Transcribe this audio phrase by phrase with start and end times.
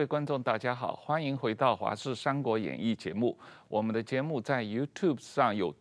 [0.00, 3.38] 位观众，大家好，欢迎回到《华视三国演义》节目。
[3.68, 5.74] 我们的节目在 YouTube 上有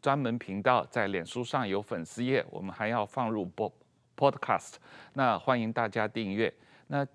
[0.00, 3.70] 专门频道，在脸书上有粉丝页，我们还要放入播
[4.16, 4.76] Podcast。
[5.12, 6.50] 那欢迎大家订阅。
[6.86, 7.06] 那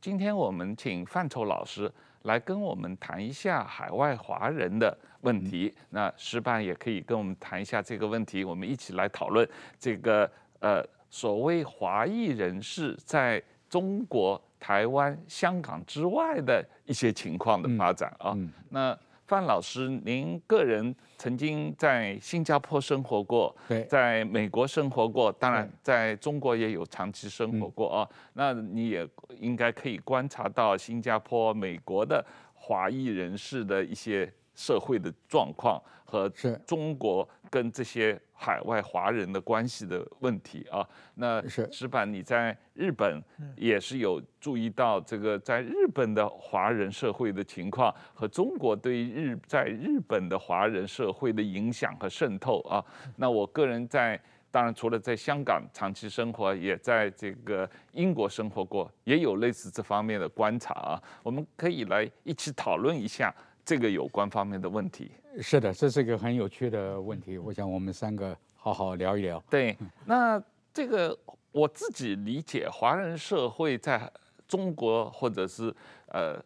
[0.00, 5.70] 今天我们请范畴老师来跟我们谈一下海外华人的问题。
[5.90, 9.46] 那石板也可以跟我们谈一下这个问题，我们一起来讨论
[9.78, 10.24] 这个
[10.60, 14.42] 呃所谓华裔人士在中国。
[14.58, 18.44] 台湾、香港之外的一些情况的发展啊，嗯。
[18.44, 28.08] 嗯、那范老师，您个人曾经在新加坡生活过，对，在美国生活过，当然在中国也有长期生活过啊。
[28.34, 29.08] 那你也
[29.40, 36.28] 应该可以观察到新加坡、美国的华裔人士的一些社会的状况和
[36.64, 43.20] 中国跟这些海外华人的关系的问题啊，那石板你在日本
[43.56, 52.82] 也是有注意到这个在日本的华人社会的情况和中国对日在日本的华人社会的影响和渗透啊。
[53.16, 61.02] 那我个人在当然除了在香港长期生活，也在这个英国生活过，也有类似这方面的观察啊。
[61.22, 63.34] 我们可以来一起讨论一下。
[63.66, 67.36] 这个有关方面的问题，是的，这是一个很有趣的问题。
[67.36, 69.42] 我想我们三个好好聊一聊。
[69.50, 71.16] 对，那这个
[71.52, 74.10] 我自己理解，华人社会在
[74.48, 75.74] 中国或者是
[76.08, 76.42] 呃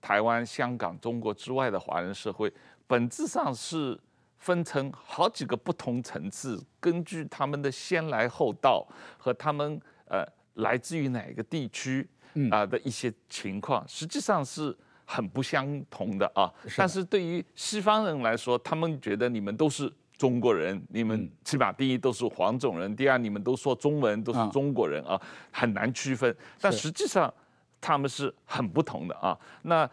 [0.00, 2.52] 台湾、香港、中国之外的华人社会，
[2.86, 3.98] 本质上是
[4.38, 12.06] 分成好几个不同层次，根据他们的先来后到和他们呃来自于哪个地区
[12.50, 14.76] 啊的一些情况，实际上是。
[15.06, 25.20] 很不相同的啊，但是对于西方人来说，他们觉得你们都是中国人，你们起码第一都是黄种人，第二你们都说中文，都是中国人啊，
[25.52, 26.34] 很难区分。
[26.60, 27.32] 但实际上
[27.80, 29.38] 他们是很不同的啊。
[29.62, 29.88] 那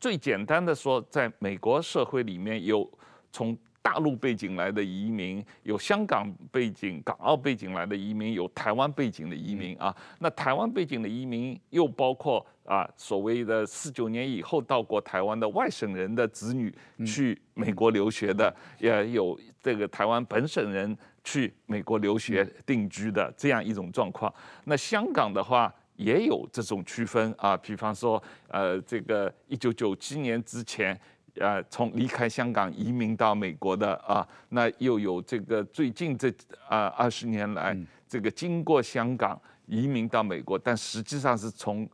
[0.00, 2.90] 最简单的说，在美国社会里面有
[3.30, 9.94] 从大陆背景来的移民，有香港背景、港澳背景来的移民，有台湾背景的移民啊。
[10.20, 16.72] 那台湾背景的移民又包括啊，所谓的四九年以后到过台湾的外省人的子女
[17.04, 24.32] 去美国留学的，也有这个台湾本省人去美国留学定居的这样一种状况。
[24.64, 30.98] 那香港的话也有这种区分啊，比方说呃，这个一九九七年之前。
[31.36, 36.30] 呃，从离开香港移民到美国的啊，那又有这个最近这
[36.68, 37.74] 啊二十年来，
[38.06, 41.88] 这个经过香港移民到美国，但实际上是从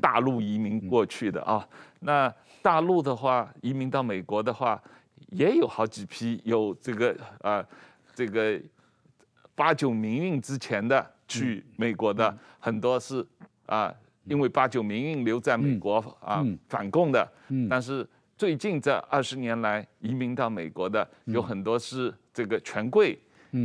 [0.00, 1.64] 大陆移民过去的啊。
[2.00, 4.82] 那大陆的话，移民到美国的话，
[5.30, 7.64] 也有好几批，有这个啊，
[8.16, 8.60] 这个
[9.54, 13.24] 八九民运之前的去美国的，很多是
[13.66, 13.94] 啊，
[14.24, 17.32] 因为八九民运留在美国啊反共的，
[17.70, 18.04] 但是。
[18.36, 23.18] 最近这二十年来移民到美国的有很多是这个权贵，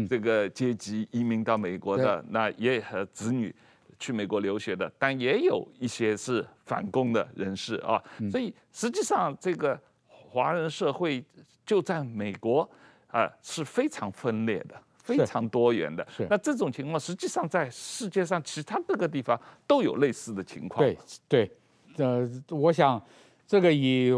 [0.09, 3.53] 这个阶级移民到美国的，那也和子女
[3.99, 8.01] 去美国留学的，但也有一些是反共的人士啊。
[8.31, 9.77] 所以实际上这个
[10.07, 11.21] 华人社会
[11.65, 12.67] 就在美国
[13.07, 16.07] 啊是非常分裂的，非常多元的。
[16.29, 20.79] 那这种情况实际上在世界上其他各个地方都有类似的情况。
[20.79, 21.51] 对对，
[21.97, 23.03] 呃，我想
[23.45, 24.13] 这个以。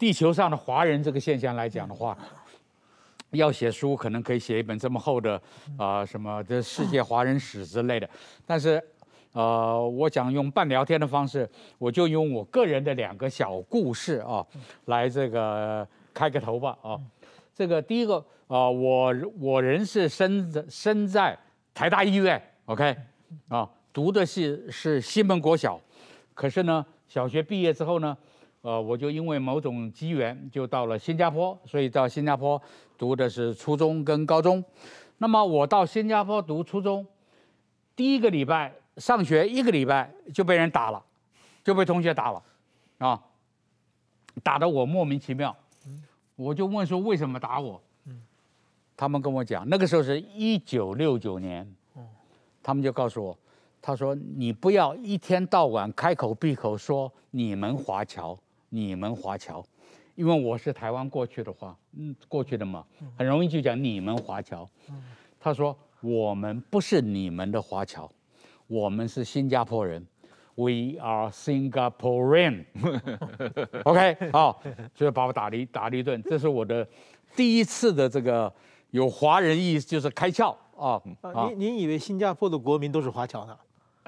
[0.00, 2.16] 地球上的华人这个现象来讲的话，
[3.32, 5.38] 要写书可能可以写一本这么厚的
[5.76, 8.08] 啊、什么的世界华人史之类的，
[8.46, 8.82] 但是
[9.32, 11.46] 呃，我想用半聊天的方式，
[11.76, 14.44] 我就用我个人的两个小故事啊，
[14.86, 16.98] 来这个开个头吧啊。
[17.54, 18.14] 这个第一个
[18.48, 21.38] 啊、我我人是生在生在
[21.74, 22.96] 台大医院，OK
[23.48, 25.78] 啊，读的是是西门国小，
[26.32, 28.16] 可是呢，小学毕业之后呢。
[28.62, 32.60] 呃，我就因为某种机缘，就到了新加坡，所以到新加坡
[32.98, 34.62] 读的是初中跟高中。
[35.18, 37.06] 那么我到新加坡读初中，
[37.96, 41.02] 第一个礼拜上学一个礼拜就被人打了，
[41.64, 42.42] 就被同学打了，
[42.98, 43.22] 啊，
[44.42, 45.56] 打得我莫名其妙。
[46.36, 47.80] 我就问说为什么打我？
[48.96, 51.66] 他们跟我讲，那个时候是一九六九年，
[52.62, 53.38] 他们就告诉我。
[53.82, 58.38] 他说：“你不要一天到晚开口闭口说你们华侨，
[58.70, 59.62] 你们华侨，
[60.14, 62.84] 因为我是台湾过去的话，嗯，过去的嘛，
[63.18, 64.66] 很容易就讲你们华侨。
[65.38, 68.10] 他说我们不是你们的华侨，
[68.66, 70.06] 我们是新加坡人
[70.54, 72.64] ，We are Singaporean。
[73.84, 74.62] OK，好，
[74.94, 76.22] 所以把我打了一打了一顿。
[76.22, 76.86] 这是我的
[77.34, 78.52] 第一次的这个
[78.90, 81.02] 有华人意思，就是开窍啊。
[81.48, 83.58] 您您以为新加坡的国民都是华侨呢？”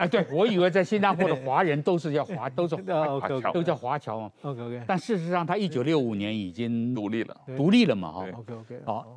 [0.02, 4.32] 哎，对，我以为在新加坡的华人都是叫华，都是华 OK，都叫华侨嘛。
[4.42, 4.82] OK OK。
[4.84, 8.26] 但事实上，他一九六五年已经独立了，独立了嘛，哈。
[8.36, 8.80] OK OK。
[8.84, 9.16] 好，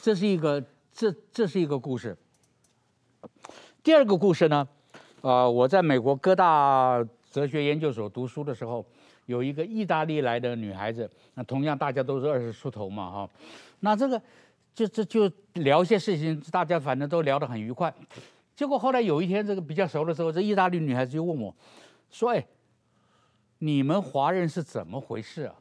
[0.00, 2.16] 这是一个，这这是一个故事。
[3.82, 4.66] 第二个故事呢，
[5.20, 8.82] 呃，我在美国哥大哲学研究所读书的时候，
[9.26, 13.30] 有一个意大利来的女孩子，那同样大家都是二十出头嘛，哈。
[13.80, 14.18] 那这个
[14.74, 17.92] 就这就，就聊一些事情，大家反正都聊得很愉快。
[18.54, 21.54] 结果后来有一天，这个比较熟的时候，这意大利女孩子就问我，
[22.10, 22.46] 说：“哎，
[23.58, 25.54] 你们华人是怎么回事啊？”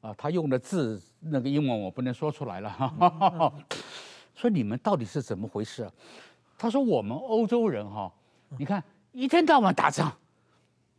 [0.00, 3.52] 啊，她用的字那个英文我不能说出来了，
[4.34, 5.92] 说你们到底是怎么回事啊？
[6.56, 8.10] 他说我们欧洲人哈，
[8.56, 8.82] 你看
[9.12, 10.10] 一天到晚打仗，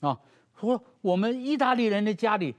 [0.02, 0.18] 啊，
[0.60, 2.54] 说我们意大利人的家里，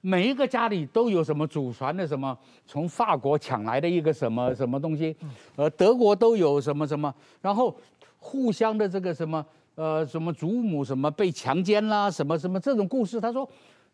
[0.00, 5.16] 每一个家里都有什么祖传的什么从法国抢来的一个什么什么东西，
[5.56, 7.12] 呃，德国都有什么什么，
[7.42, 7.76] 然后。
[8.22, 9.44] 互相的这个什么
[9.74, 13.48] 呃什么祖母什么被强奸啦什么什么这种故事，他说，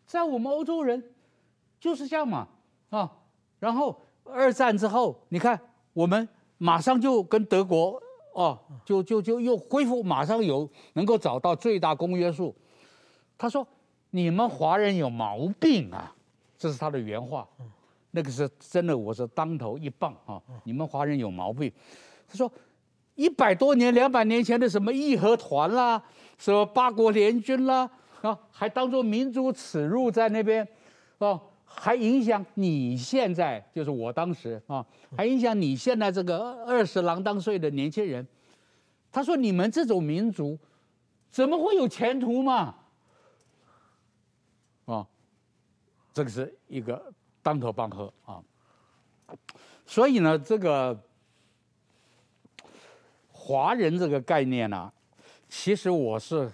[0.05, 1.01] 在我们欧洲人
[1.79, 2.45] 就是这样嘛
[2.89, 3.09] 啊，
[3.59, 5.57] 然后二战之后，你看
[5.93, 6.27] 我们
[6.57, 8.01] 马上就跟德国
[8.33, 12.53] 哦，就就就又恢复，马上有能够找到最大公约数。
[13.37, 13.65] 他说
[14.09, 16.13] 你们华人有毛病啊，
[16.57, 17.47] 这是他的原话，
[18.11, 21.71] 那个是真的，我是当头一棒啊，你们华人有毛病。
[22.27, 22.51] 他说。
[23.17, 26.01] 一百多年、两百年前的什么义和团啦，
[26.37, 27.89] 什么八国联军啦，
[28.21, 30.65] 啊，还当做民族耻辱在那边，
[31.17, 34.85] 啊，还影响你现在，就是我当时啊，
[35.17, 38.25] 还影响你现在这个二十郎当岁的年轻人。
[39.11, 40.55] 他说：“你们这种民族，
[41.31, 42.75] 怎么会有前途嘛？”
[44.85, 45.07] 啊，
[46.13, 47.11] 这个是一个
[47.41, 48.39] 当头棒喝啊。
[49.87, 50.95] 所以呢，这个。
[53.47, 54.91] 华人这个概念呢、
[55.47, 56.51] 其实我是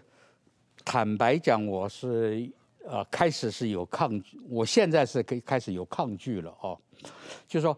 [0.86, 2.48] 坦白讲，我是
[2.86, 6.80] 呃开始是有抗拒，我现在是可以开始有抗拒了哦。
[7.48, 7.75] 就说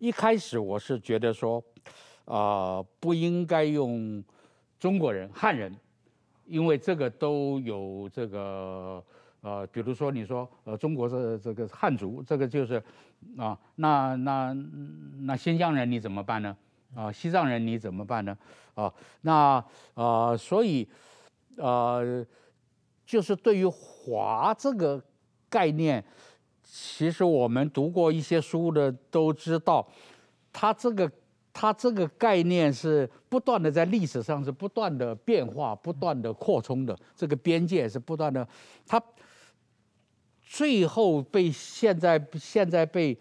[0.00, 1.62] 一开始我是觉得说，
[2.24, 4.20] 啊、不应该用
[4.80, 5.72] 中国人汉人，
[6.44, 9.00] 因为这个都有这个
[9.42, 12.82] 呃，比如说你说呃中国是这个汉族，这个就是
[13.38, 14.52] 啊，那那
[15.20, 16.56] 那新疆人你怎么办呢？
[16.96, 18.36] 啊，西藏人你怎么办呢？
[18.74, 19.62] 啊，那
[19.94, 20.88] 啊、所以，
[21.56, 22.24] 呃，
[23.04, 25.02] 就是对于“华”这个
[25.50, 26.02] 概念，
[26.62, 29.86] 其实我们读过一些书的都知道，
[30.52, 31.10] 它这个
[31.52, 38.46] 它这个概念是不断的在历史上是不断的变化、不断的扩充的，这个边界是不断的，
[38.86, 39.02] 它
[40.42, 43.18] 最后被现在现在被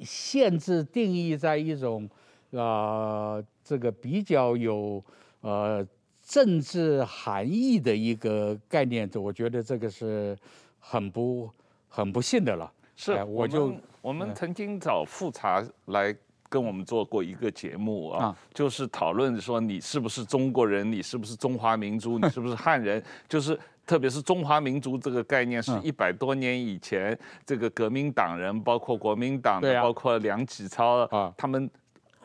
[0.00, 2.10] 限制定义在一种。
[2.52, 5.02] 啊、呃，这个比较有
[5.40, 5.86] 呃
[6.22, 10.36] 政治含义的一个概念，我觉得这个是
[10.78, 11.50] 很不
[11.88, 12.72] 很不幸的了。
[12.94, 16.14] 是，哎、我就我们曾经找复查来
[16.48, 31.70] 跟我们做过一个节目啊，啊就是讨论说你是不是中国人，你是不是中华民族，你是不是汉人， 就是特别是中华民族这个概念是一百多年以前这个革命党人，包括国民党的，啊、包括梁启超啊，他们。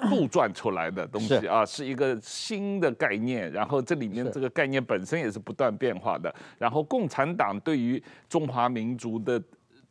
[0.09, 6.33] 杜撰出来的东西啊，是一个新的概念，然后这里面这个概念本身也是不断变化的。
[6.57, 9.41] 然后共产党对于中华民族的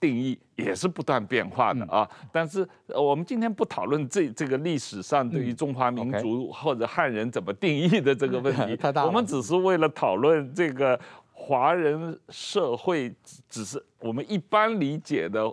[0.00, 2.08] 定义也是不断变化的啊。
[2.32, 10.98] 但是我们今天不讨论这这个历史上对于中华民族或者汉人怎么定义的这个问题， 我们只是为了讨论这个
[11.32, 13.14] 华人社会，
[13.48, 15.52] 只是我们一般理解的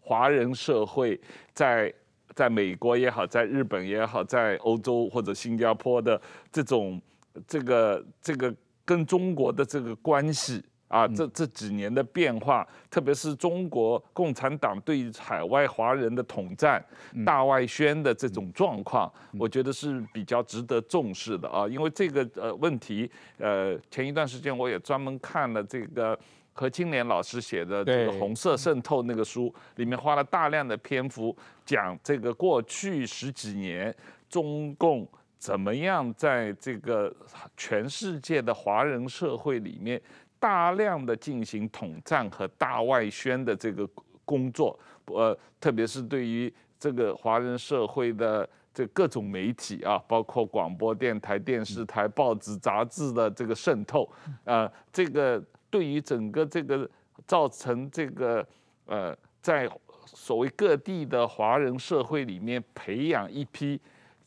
[0.00, 1.20] 华人社会
[1.54, 1.94] 在。
[2.34, 6.20] 在美国也好，在日本也好，在欧洲或者新加坡的
[6.50, 7.00] 这种
[7.46, 16.84] 这个这个跟中国的这个关系啊，这这几年的变化，特别是中国共产党对于海外华人的统战、
[17.24, 21.66] 大外宣的这种状况，我觉得是比较值得重视的啊。
[21.68, 26.18] 因为这个呃问题，呃，前一段时间我也专门看了这个。
[26.54, 33.94] 何青莲老师写的这个《红色渗透》那个书里面花了大量的篇幅讲这个过去十几年
[34.28, 37.10] 中共怎么样在这个
[37.56, 40.00] 全世界的华人社会里面
[40.38, 43.88] 大量的进行统战和大外宣的这个
[44.24, 54.06] 工作，呃，特别是对于这个华人社会的这各种媒体啊，包括广播电台、电视台、报纸、杂志的这个渗透，
[54.44, 55.42] 呃，这个。
[55.72, 56.88] 对于整个这个
[57.26, 58.46] 造成这个
[58.84, 59.66] 呃，在
[60.04, 63.80] 所谓各地的华人社会里面培养一批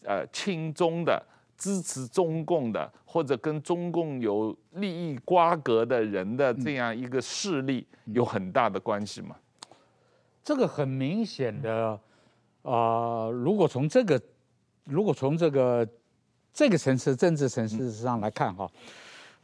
[0.04, 1.24] 呃亲中的
[1.56, 9.36] 支持中共的或者跟中共有利益瓜葛的人的这样一个势力有很大的关系吗？
[10.44, 11.92] 这个很明显的，
[12.64, 12.72] 啊、
[13.28, 14.20] 呃，如果从这个，
[14.86, 15.88] 如果从这个
[16.54, 18.70] 这个层次政治层次上来看哈，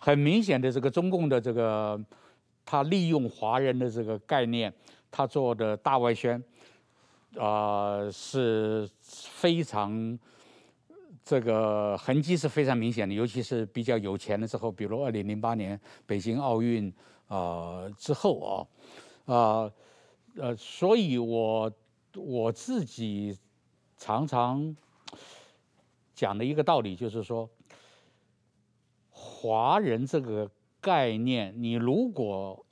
[0.01, 1.97] 很明显的这个中共的这个
[2.65, 4.73] 他利用华人的这个概念，
[5.11, 6.43] 他做的大外宣，
[7.37, 10.19] 啊、是非常。
[11.23, 16.91] 这个痕迹是非常明显的，尤其是比较有钱的时候，比如二零零八年北京奥运
[17.27, 18.67] 啊、之后
[19.27, 19.71] 啊，啊，
[20.35, 21.71] 呃，所以我
[22.15, 23.37] 我自己
[23.97, 24.75] 常常
[26.15, 27.47] 讲的一个道理就是说，
[29.23, 30.49] 华人这个
[30.79, 32.65] 概念，你如果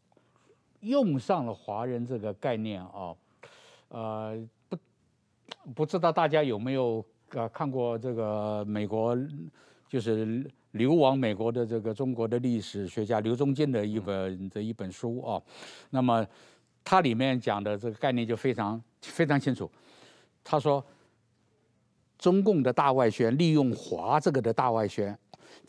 [0.80, 3.16] 用上了华人这个概念啊，
[3.90, 4.78] 呃，不
[5.76, 7.06] 不知道大家有没有？
[7.34, 9.16] 呃，看过这个美国，
[9.88, 15.40] 就是流亡美国的这个中国的历史学家刘忠进的一本的一本书啊，
[15.92, 16.26] 那么
[16.84, 19.70] 它里面讲的这个概念就非常非常清楚。
[20.44, 20.84] 他说，
[22.18, 25.16] 中共的大外宣利用“华”这个的大外宣，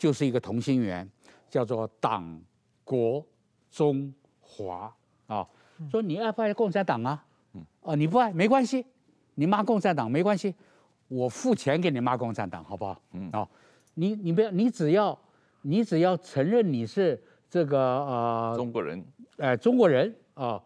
[0.01, 1.07] 就是一个同心圆，
[1.47, 2.41] 叫做党
[2.83, 3.23] 国
[3.69, 4.91] 中华
[5.27, 5.47] 啊。
[5.91, 7.23] 说你爱不爱共产党啊？
[7.83, 8.83] 啊，你不爱没关系，
[9.35, 10.55] 你骂共产党没关系。
[11.07, 12.99] 我付钱给你骂共产党，好不好？
[13.11, 13.49] 嗯啊、哦，
[13.93, 15.15] 你你不要，你只要
[15.61, 18.99] 你只要承认你是这个呃中国人，
[19.37, 20.59] 哎、呃，中国人啊，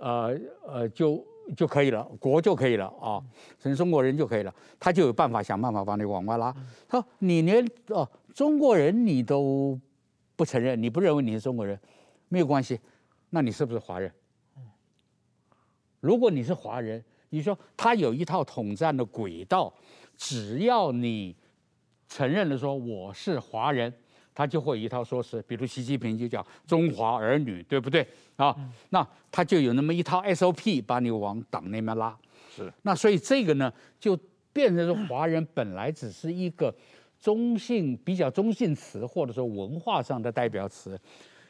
[0.00, 1.24] 呃呃就
[1.56, 3.22] 就可以了，国就可以了啊，
[3.60, 6.52] 成中国人就可以了，他就有办法想办法把你往外拉。
[6.88, 9.78] 他说你连哦中国人你都
[10.36, 11.78] 不承认，你不认为你是中国人，
[12.28, 12.80] 没有关系，
[13.30, 14.12] 那你是不是华人？
[16.00, 17.04] 如果你是华人。
[17.32, 19.72] 你说他有一套统战的轨道，
[20.16, 21.32] 只要你
[22.08, 23.94] 承认了说我是华人，
[24.34, 25.40] 他就会有一套说辞。
[25.42, 28.52] 比如习近平就叫中华儿女，对不对啊？
[28.88, 32.18] 那他就有那么一套 SOP 把你往党那边拉。
[32.52, 32.72] 是。
[32.82, 34.18] 那所以这个呢，就
[34.52, 36.74] 变成说华人本来只是一个
[37.20, 40.98] 中性、比较中性词，或者说文化上的代表词，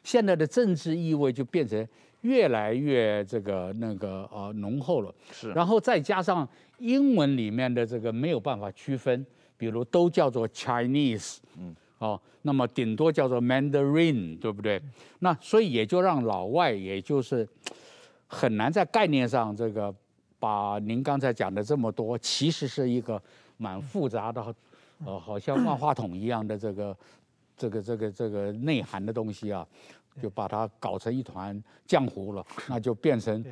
[0.03, 1.87] 现在的政治意味就变成。
[2.23, 6.47] 越来越这个那个呃浓厚了，是，然后再加上
[6.77, 9.25] 英文里面的这个没有办法区分，
[9.57, 14.79] 比如都叫做 Chinese，嗯，哦，那么顶多叫做 Mandarin，对不对？
[15.21, 17.49] 那所以也就让老外也就是
[18.27, 19.91] 很难在概念上这个
[20.39, 23.19] 把您刚才讲的这么多，其实是一个
[23.57, 24.55] 蛮复杂的，
[25.05, 26.97] 呃，好像万花筒一样的这个
[27.57, 29.67] 这个这个这个内涵的东西啊。
[30.21, 33.43] 就把它搞成一团浆糊了，那就变成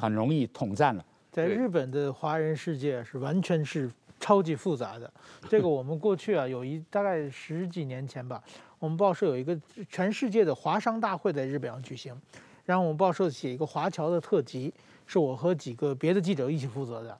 [0.00, 1.04] 很容易统战了。
[1.30, 3.88] 在日本的华人世界是完全是
[4.18, 5.08] 超级复杂的。
[5.50, 8.42] 这个我们过去啊，有一大概十几年前吧，
[8.78, 9.56] 我们报社有一个
[9.90, 12.18] 全世界的华商大会在日本要举行，
[12.64, 14.72] 然后我们报社写一个华侨的特辑，
[15.06, 17.16] 是我和几个别的记者一起负责的。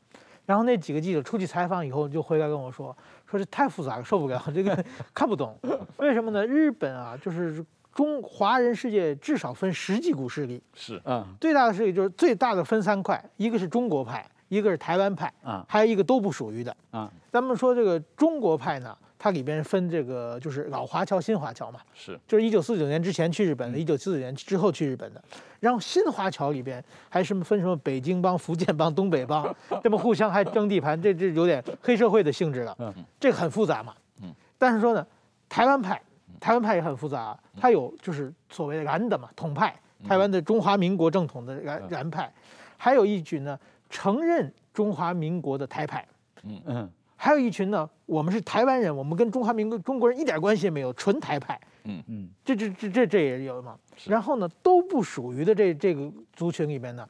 [0.48, 2.96] 然后那几个记者出去采访以后，就回来跟我说，
[3.30, 5.54] 说这太复杂了，受不了，这个 看不懂。
[5.98, 6.46] 为什么呢？
[6.46, 7.62] 日本啊，就是。
[7.94, 25.22] 中华人世界至少分十几股势力，是，嗯，最大的势力就是最大的分三块，一个是中国派，一个是台湾派，啊，还有一个都不属于的，啊，咱们说这个中国派呢，它里边分这个就是老华侨、新华侨嘛，是，就是一九四九年之前去日本的，一九四九年之后去日本的，
[25.60, 35.06] 然后新华侨里边还什么分什么北京帮、福建帮、东北帮， 这么互相还争地盘，这这有点黑社会的性质了，嗯，这个很复杂嘛，嗯，但是说呢，
[35.48, 36.00] 台湾派。
[36.40, 39.74] 台湾派也很复杂，它有就是所谓的蓝的嘛，统派，
[40.06, 42.32] 台湾的中华民国正统的蓝蓝派，
[42.76, 46.06] 还有一群呢承认中华民国的台派，
[46.44, 57.08] 嗯嗯，还有一群呢，我们是台湾人，我们跟中华民国中国人一点关系也没有，纯台派，嗯嗯，这这这这这也有嘛，然后呢都不属于的这这个族群里边呢，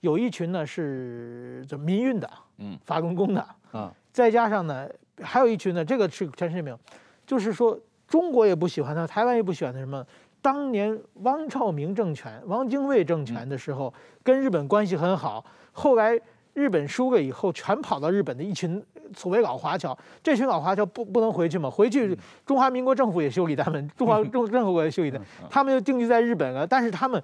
[0.00, 4.88] 有一群呢是这民运的，嗯，法轮功的，啊，再加上呢
[5.20, 6.78] 还有一群呢，这个是全世界没有，
[7.26, 7.78] 就是说。
[8.08, 9.80] 中国也不喜欢他，台湾也不喜欢他。
[9.80, 10.06] 什么？
[10.40, 13.92] 当年汪兆铭政权、汪精卫政权的时候，
[14.22, 15.44] 跟日本关系很好。
[15.76, 16.18] 后来
[16.54, 18.82] 日本输了以后，全跑到日本的一群
[19.14, 21.68] 所谓老华侨，这群老华侨不不能回去嘛？
[21.68, 26.66] 回去中华民国政府也修理他们，中华中政府也修理他们，他们就定居在日本了。
[26.66, 27.22] 但是他们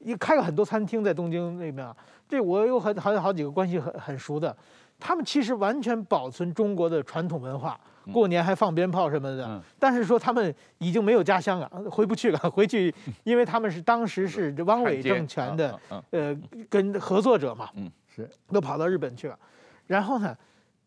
[0.00, 1.96] 一开了很多餐厅在东京那边啊，
[2.28, 4.54] 这我有很好好几个关系很很熟的，
[5.00, 7.80] 他们其实完全保存中国的传统文化。
[8.12, 12.38] 过年还放鞭炮什么的，嗯、但是说他们已经没有家乡了， 回不去了。
[12.50, 12.94] 回去，
[13.24, 15.80] 因为他们是当时是汪伪政权的，
[16.10, 16.36] 呃，
[16.68, 19.38] 跟合作者嘛，嗯，是都跑到日本去了。
[19.86, 20.36] 然后呢，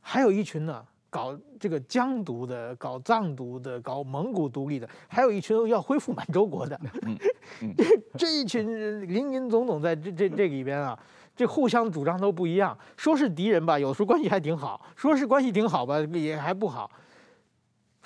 [0.02, 6.80] 还有一群呢，搞这个疆独的、搞藏独的、搞蒙古独立的，还有一群要恢复满洲国的。
[7.04, 7.18] 嗯
[7.62, 7.74] 嗯、
[8.18, 10.98] 这一群林林总总在这这这里边啊，
[11.36, 12.78] 这互相主张都不一样。
[12.96, 16.90] 说是敌人吧，有时候关系还挺好；说是关系挺好吧，也还不好。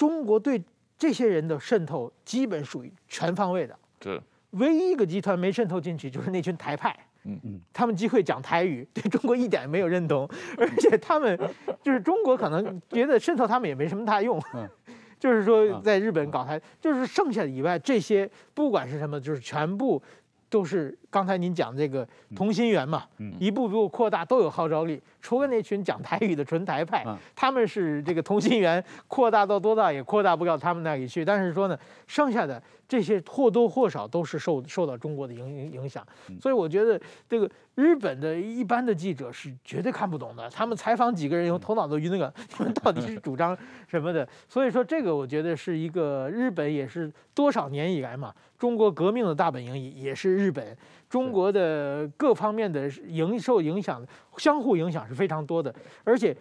[0.01, 0.60] 中国对
[0.98, 3.77] 这些人的渗透基本属于全方位的。
[4.01, 4.20] 是。
[4.51, 6.91] 唯一一个集团没渗透进去，就是那群台派。
[7.25, 10.27] 嗯嗯，他们机会讲台语，对中国一点也没有认同，
[10.58, 11.39] 而且他们
[11.84, 14.41] 就是中国可能觉得渗透他们也没什么大用。
[14.55, 14.67] 嗯，
[15.20, 20.01] 就是说在日本搞台，就是剩下的以外这些不管是什么，就是全部
[20.50, 23.03] 都是刚才您讲这个同心圆嘛，
[23.39, 25.00] 一步步扩大都有号召力。
[25.22, 31.24] 除了那群讲台语的纯台派，他们是这个同心圆扩大到多大也扩大不到他们那里去。
[31.24, 31.77] 但是说呢，
[32.08, 32.60] 剩下的。
[32.91, 36.06] 这些或多或少都是受受到中国的影影影响，
[36.41, 37.00] 所以我觉得
[37.30, 40.50] 这个日本的一般的记者是绝对看不懂的。
[40.50, 42.34] 他们采访几个人以后，头脑都晕了。
[42.60, 44.27] 你们到底是主张什么的？
[44.50, 50.75] 所以说，这个我觉得是一个日本也是多少年以来嘛，中国革命的大本营也是日本，
[51.12, 54.01] 中国的各方面的影受影响，
[54.38, 55.75] 相互影响是非常多的。
[56.06, 56.34] 而且，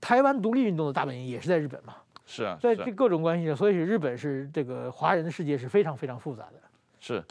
[0.00, 1.94] 台湾独立运动的大本营也是在日本嘛。
[2.24, 6.54] 是啊，在这各种关系上，所以日本是这个华人的世界是非常非常复杂的。
[6.98, 7.22] 是，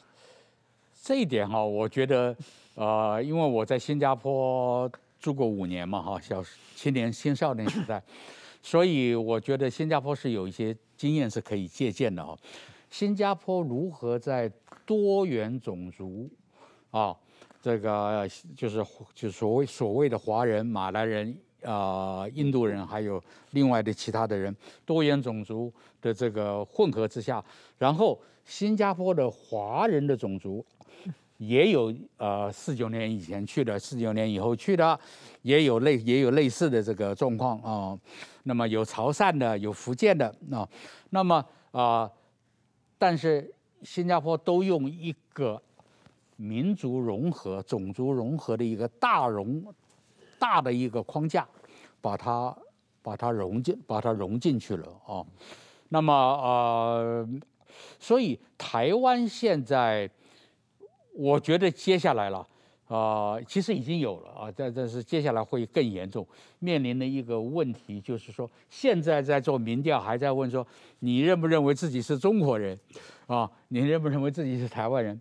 [1.01, 2.35] 这一点哈，我觉得，
[2.75, 4.87] 呃，因为我在新加坡
[5.19, 6.43] 住过五年嘛，哈，小
[6.75, 7.99] 青年青少年时代，
[8.61, 12.37] 所以我觉得新加坡是有一些经验是可以借鉴的哈。
[12.91, 14.51] 新加坡如何在
[14.85, 16.29] 多元种族
[16.91, 17.15] 啊，
[17.61, 21.37] 这个就是就所谓所谓的华人、马来人。
[21.65, 27.43] 啊、印度人还有另外的其他的人，多元种族的这个混合之下，
[27.79, 30.63] 然后新加坡的华人的种族
[31.37, 34.97] 也有呃四九年以前去的，四九年以后去的，
[35.41, 37.99] 也有类也有类似的这个状况啊、
[38.43, 40.65] 那么有潮汕的，有福建的啊、
[41.09, 42.09] 那么啊、
[42.99, 45.61] 但是新加坡都用一个
[46.37, 49.61] 民族融合、种族融合的一个大融
[50.39, 51.45] 大的一个框架。
[51.99, 52.55] 把它
[53.01, 55.25] 把它融进把它融进去了啊，
[55.89, 57.27] 那么呃，
[57.99, 60.09] 所以台湾现在，
[61.15, 62.47] 我觉得接下来了
[62.87, 66.25] 啊、其实已经有了啊，但但是接下来会更严重，
[66.59, 70.65] 面临的一个问题就是说，现在在做民调，还在问说
[70.99, 72.79] 你认不认为自己是中国人
[73.25, 73.51] 啊？
[73.69, 75.19] 你认不认为自己是台湾人？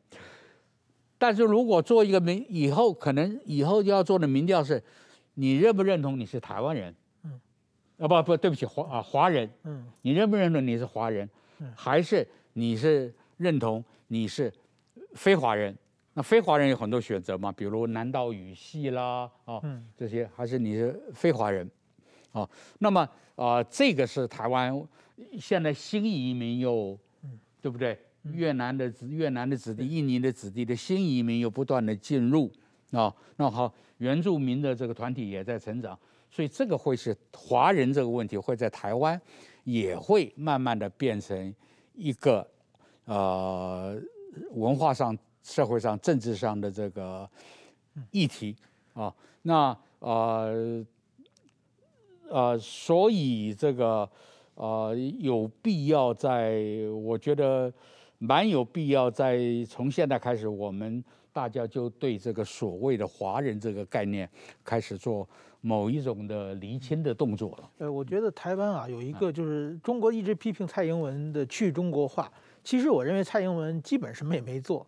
[1.19, 4.83] 但是如果做一个民以后可能以后要做的民调是。
[5.39, 6.95] 你认不认同你是台湾人？
[7.25, 7.39] 嗯，
[7.99, 9.47] 啊不不，对不起，华啊华人。
[9.65, 11.29] 嗯，你认不认同你是华人？
[11.59, 14.51] 嗯，还是你是认同你是
[15.13, 15.77] 非华人？
[16.15, 21.71] 那非华人有很多选择嘛，比如南岛语系啦，啊，嗯，这些还是你是非华人？
[22.33, 22.49] 啊，
[22.79, 24.89] 那么啊，这个是台湾
[25.39, 27.99] 现在新移民又，嗯，对不对？
[28.33, 32.51] 越南的子越南的子弟、印尼的子弟的新移民又不断的进入。
[32.93, 35.99] 啊，那好，原住民的这个团体也在成长，
[36.31, 39.21] 所以这个会是华人这个问题会在台湾
[39.65, 41.53] 也会慢慢的变成
[41.95, 42.49] 一个
[43.07, 44.01] 呃
[44.53, 47.29] 文化上、社会上、政治上的这个
[48.13, 48.55] 议题
[48.95, 49.13] 啊。
[49.43, 50.87] 那呃
[52.31, 54.09] 呃，所以这个
[54.55, 56.63] 呃有必要在，
[57.03, 57.73] 我觉得
[58.19, 61.05] 蛮有必要在从现在开始我们。
[61.37, 64.27] 大家就对这个所谓的华人这个概念
[64.65, 65.29] 开始做
[65.61, 67.71] 某一种的厘清的动作了。
[67.77, 72.33] 呃，我觉得台湾啊有一个就是中国一直批评蔡英文的去中国化，
[72.65, 74.87] 其实我认为蔡英文基本什么也没做，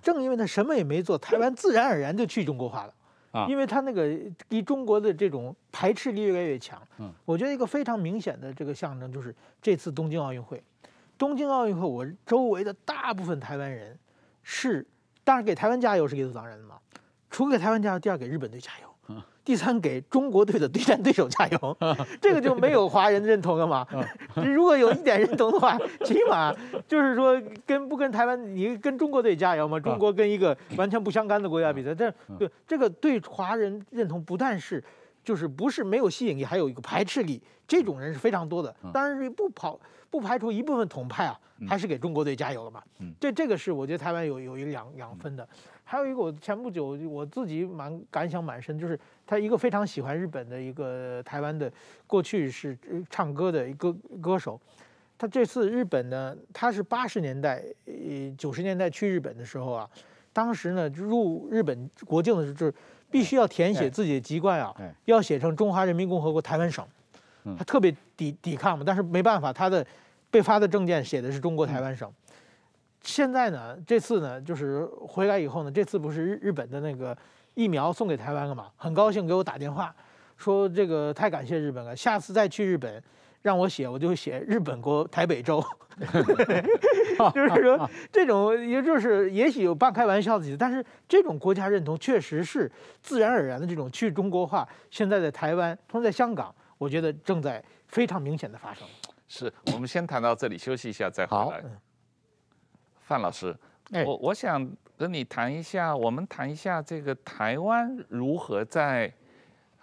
[0.00, 2.94] 正因为他什么也没做，台湾自然而然就去中国化了
[3.32, 6.80] 啊，因为他那个离中国的这种排斥力越来越强。
[7.00, 10.62] 嗯，我觉得一个非常明显的这个象征就是这次东京奥运会，
[11.22, 13.96] 东京奥运会我周围的大部分台湾人
[14.42, 14.84] 是。
[15.22, 16.74] 当然，给台湾加油是理所当然的嘛。
[17.30, 21.76] 除了给台湾加油，第二给日本队加油，第三给中国队的对战对手加油。
[22.20, 23.86] 这个就没有华人认同了嘛。
[24.34, 26.52] 如果有一点认同的话，起码
[26.88, 29.78] 就是说跟不跟台湾，你跟中国队加油嘛？
[29.78, 34.82] 中国跟一个完全不相干的国家比赛，这对这个对华人认同不但是
[35.24, 37.42] 就是不是没有吸引力，还有一个排斥力。
[37.66, 38.74] 这种人是非常多的。
[38.92, 39.78] 当然是不跑。
[40.10, 42.82] 不排除一部分统派啊，还是给中国队加油了嘛？
[42.98, 45.48] 嗯，这这个是我觉得台湾有有一两两分的，
[45.84, 51.72] 还有一个我前不久我自己蛮感想蛮深，就是他一个非常喜欢日本的一个台湾的
[52.06, 52.76] 过去是
[53.08, 54.60] 唱歌的一个歌手，
[55.16, 59.88] 他这次日本呢，他是八十年代呃九十年代去日本的时候啊，
[60.30, 62.74] 当时呢入日本国境的时候就是
[63.12, 66.84] 必须要填写自己的籍贯啊，要写成中华人民共和国台湾省。
[67.58, 69.84] 他特别抵抵抗嘛，但是没办法，他的
[70.30, 72.10] 被发的证件写的是中国台湾省。
[73.02, 77.16] 现在呢，这次呢，就是回来以后呢，这次不是日日本的那个
[77.54, 78.68] 疫苗送给台湾了嘛？
[78.76, 79.92] 很高兴给我打电话，
[80.36, 83.02] 说这个太感谢日本了，下次再去日本
[83.42, 85.60] 让我写，我就写日本国台北州。
[87.34, 92.70] 就是说这种，也就是也许有半开玩笑的意思，但是这种国家认同确实是
[93.00, 94.66] 自然而然的这种去中国化。
[94.90, 98.86] 现在在台湾，同时在香港，我觉得正在非常明显的发生。
[99.28, 101.44] 是我们先谈到这里，休息一下再回来。
[101.44, 101.68] 好
[103.00, 103.56] 范老师，
[104.06, 109.12] 我我想跟你谈一下，我们谈一下这个台湾如何在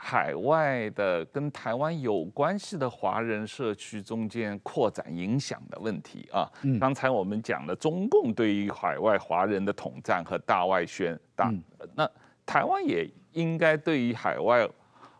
[0.01, 6.49] 海外的跟台湾有关系的华人社区中间扩展影响的问题啊。
[6.79, 11.53] 刚才我们讲了中共对于海外华人的统战和大外宣，大
[11.95, 12.09] 那
[12.45, 14.67] 台湾也应该对于海外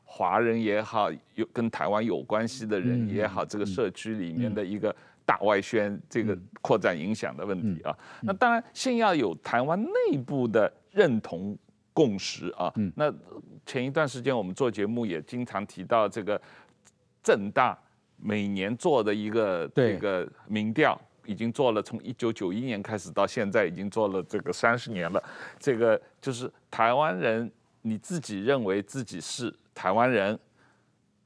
[0.06, 4.96] 华人也好，有跟台湾有关系的人也好，这个社区里面的一个。
[5.26, 11.56] 大外宣这个扩展影响的问题啊，那当然先要有台湾内部的认同
[11.94, 12.74] 共识啊。
[12.96, 13.14] 那
[13.70, 16.42] 前一段时间我们做节目也经常提到这个
[17.22, 17.78] 正大
[18.18, 25.24] 每年做的一个这个民调，已经做了从一九九一年开始到现在已经做了这个三十年了。
[25.60, 27.52] 这个就是台湾人，
[27.84, 30.38] 你自己认为自己是台湾人、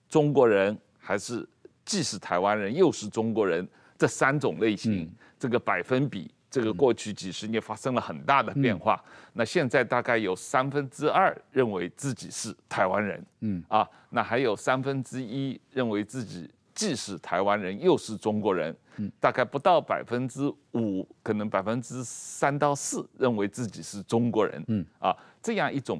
[0.09, 1.47] 中国人，还是
[1.85, 3.65] 既是台湾人又是中国人？
[3.97, 9.03] 这三种类型，这个百分比，这个过去几十年发生了很大的变化。
[9.33, 13.63] 那现在大概有三分之二认为自己是台湾人，嗯。
[13.67, 18.75] 啊，那还有三分之一认为自己既是台湾人又是中国人，
[19.19, 24.85] 大概不到百分之五，可能百分之三到四认为自己是中国人，嗯。
[24.99, 25.99] 啊，这样一种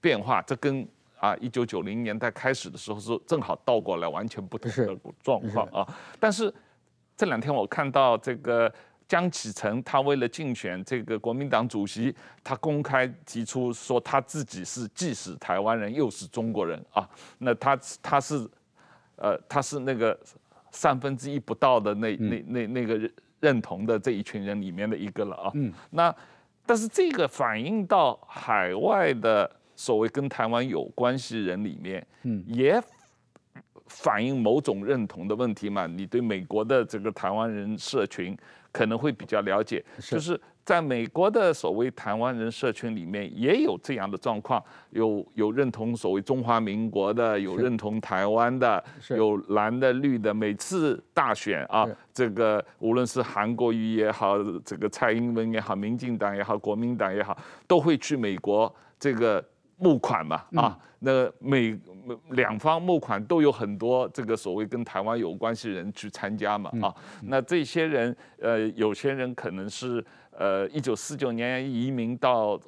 [0.00, 0.84] 变化，这跟
[1.20, 5.86] 啊一九九零年代开始的时候是正好倒过来，完全不同的状况啊，
[6.18, 6.52] 但是。
[7.14, 8.72] 这两天我看到这个
[9.12, 17.06] 江启臣，他为了竞选这个国民党主席，他公开提出说他自己是既是台湾人又是中国人啊。
[17.36, 18.48] 那他他是，
[19.16, 20.18] 呃，他是那个
[20.70, 22.98] 三分之一不到的那那那那个
[23.38, 25.50] 认同的这一群人里面的一个了啊。
[25.56, 25.70] 嗯。
[25.90, 26.14] 那
[26.64, 32.82] 但是这个反映到海外的所谓跟台湾有关系人里面，嗯，也。
[33.88, 35.86] 反映某种认同的问题嘛？
[35.86, 38.34] 你对美国的这个台湾人社群
[38.72, 50.32] 可能会比较了解，就是在美国的所谓台湾人社群里面也有这样的状况，有有认同所谓中华民国的，有认同台湾的，有蓝的绿的。
[50.32, 59.44] 每次大选啊，这个无论是韩国瑜也好，这个蔡英文也好，民进党也好，国民党也好，都会去美国这个。
[59.78, 61.76] 募款嘛，啊，那每
[62.30, 72.60] 两方募款都有很多这个所谓跟台湾有关系人去参加嘛，啊，那这些人，呃，有些人可能是呃一九四九年移民到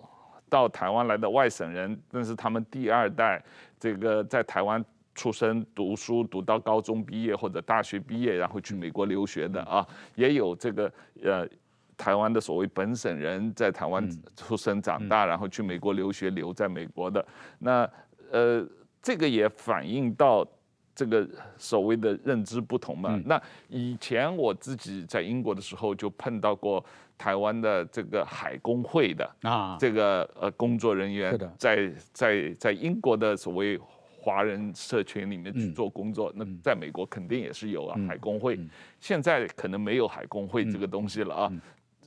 [0.49, 3.43] 到台湾来的外省人，但是他们第二代
[3.79, 9.87] 这个在台湾出生、读书，读到高中毕业或者大学毕业，然后去美国留学的啊，
[10.17, 11.49] 也有这个呃。
[11.97, 17.25] 台湾的所谓本省人在台湾出生长大，然后去美国留学，留在美国的，
[17.59, 17.89] 那
[18.31, 18.67] 呃，
[19.03, 20.47] 这个也反映到
[20.95, 23.21] 这个所谓的认知不同嘛。
[23.25, 26.85] 那以前我自己在英国的时候就碰到过
[27.17, 33.79] 台湾的这个海工会的啊，这个呃工作人员在在在英国的所谓
[34.21, 38.59] 华人社群里面去做工作，那在美国肯定也是有啊海工会，
[38.99, 41.53] 现在可能没有海工会这个东西了啊。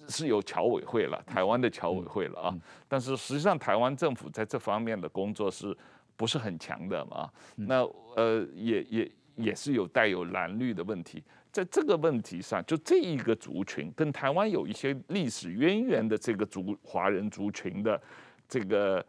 [0.08, 5.76] 是有侨委会了，台湾的侨委会了啊，但是实际上台湾政府在这方面的工作是
[6.16, 7.30] 不是很强的嘛？
[7.56, 7.84] 那
[8.16, 18.02] 呃也也也是有带有蓝绿的问题，在这个问题上，就这一个族群跟台湾有一些历史渊源的这个族华人族群的
[18.48, 19.06] 这个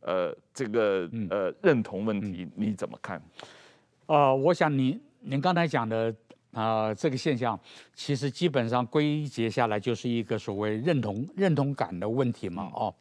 [0.00, 3.16] 呃这个呃认同问题，你怎么看？
[4.06, 6.14] 啊、呃，我想您您刚才讲的。
[6.52, 7.58] 啊、呃，这个现象
[7.94, 12.92] 其实基本上归结下来就是一个所谓认同认同感的问题嘛，哦，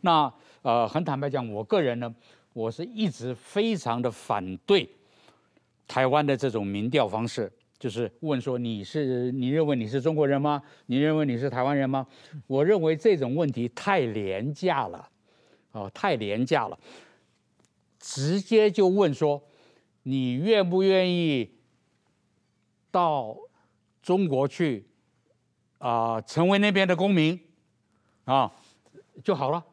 [0.00, 2.12] 那呃，很坦白讲，我个人呢，
[2.52, 4.88] 我是一直非常的反对
[5.86, 10.60] 台湾的这种民调方式，就是问说你是你认为你是中国人吗？
[10.86, 12.04] 你认为你是台湾人吗？
[12.48, 15.08] 我认为这种问题太廉价了，
[15.72, 16.76] 哦，太廉价了，
[18.00, 19.40] 直接就问说
[20.02, 21.48] 你愿不愿意？
[22.90, 23.36] 到
[24.02, 24.86] 中国去
[25.78, 27.38] 啊、成为那边的公民
[28.24, 28.52] 啊
[29.24, 29.64] 就好了。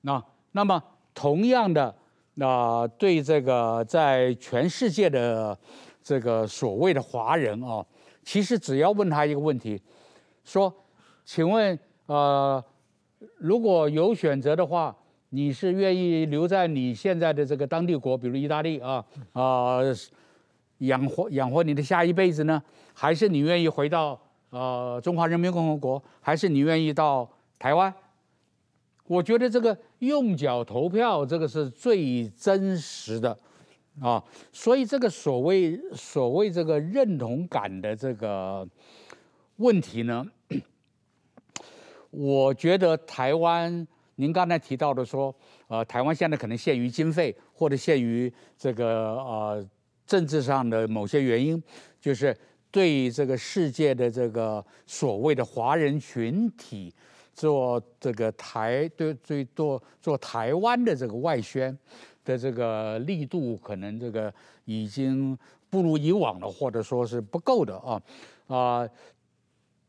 [0.00, 0.22] 那
[0.52, 0.82] 那么
[1.14, 1.94] 同样的
[2.34, 5.58] 那、对这个在全世界的
[6.02, 7.84] 这个所谓的华人啊，
[8.22, 9.80] 其实只要问他一个问题，
[10.42, 10.72] 说，
[11.24, 12.64] 请问呃，
[13.36, 14.96] 如果有选择的话，
[15.28, 19.80] 你是愿意留在你现在的这个当地国，比如意大利啊啊、
[20.86, 22.62] 养活养活你的下一辈子呢，
[22.94, 27.92] 还是你愿意回到呃中华人民共和国，还是你愿意到台湾？
[29.06, 33.36] 我觉得这个用脚投票，这个是最真实的，
[34.00, 38.66] 啊，所以这个所谓所谓这个认同感的这个
[39.56, 40.24] 问题呢，
[42.10, 45.34] 我觉得台湾，您刚才提到的说，
[45.66, 49.68] 呃，台湾现在可能限于经费，或者限于这个呃
[50.12, 51.62] 政治上的某些原因，
[51.98, 52.36] 就是
[52.70, 56.92] 对这个世界的这个所谓的华人群体。
[57.34, 61.76] 做这个台对对做做台湾的这个外宣
[62.26, 64.32] 的这个力度，可能这个
[64.66, 65.36] 已经
[65.70, 68.02] 不如以往了，或者说是不够的啊
[68.48, 68.86] 啊！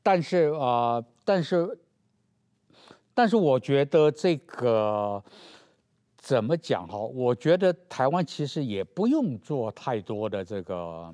[0.02, 1.78] 但是啊，但是
[3.14, 5.22] 但是，我觉得这个
[6.24, 6.98] 怎么讲哈？
[6.98, 11.14] 我觉得台湾其实也不用做太多的这个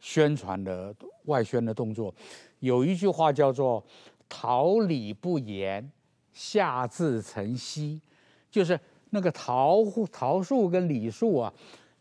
[0.00, 0.92] 宣传的
[1.26, 2.12] 外宣的动作。
[2.58, 3.82] 有一句话叫做。
[4.26, 5.88] 桃李不言，
[6.32, 8.00] 下自成蹊，
[8.50, 11.52] 就是那个桃桃树跟李树啊，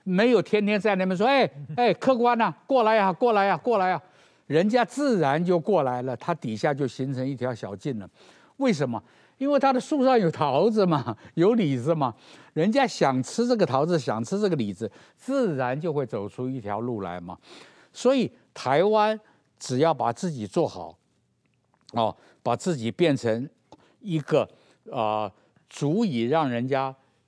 [0.04, 4.02] 没有天天在那边说，哎哎，客官呐，过来呀，过来呀，过来呀，
[4.48, 8.10] 人家自然就过来了，它底下就形成一条小径了。
[8.58, 9.04] 为什么？
[9.38, 12.14] 因为它的树上有桃子嘛， 有李子嘛，
[12.54, 17.38] 人家想吃这个桃子，想吃这个李子，自然就会走出一条路来嘛。
[17.92, 19.20] 所以台湾
[19.60, 20.98] 只要把自己做好。
[21.94, 23.48] 哦，把自己变成
[24.00, 24.42] 一个
[24.92, 25.34] 啊、呃，
[25.70, 26.86] 足以让人家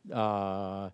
[0.10, 0.92] 啊、呃、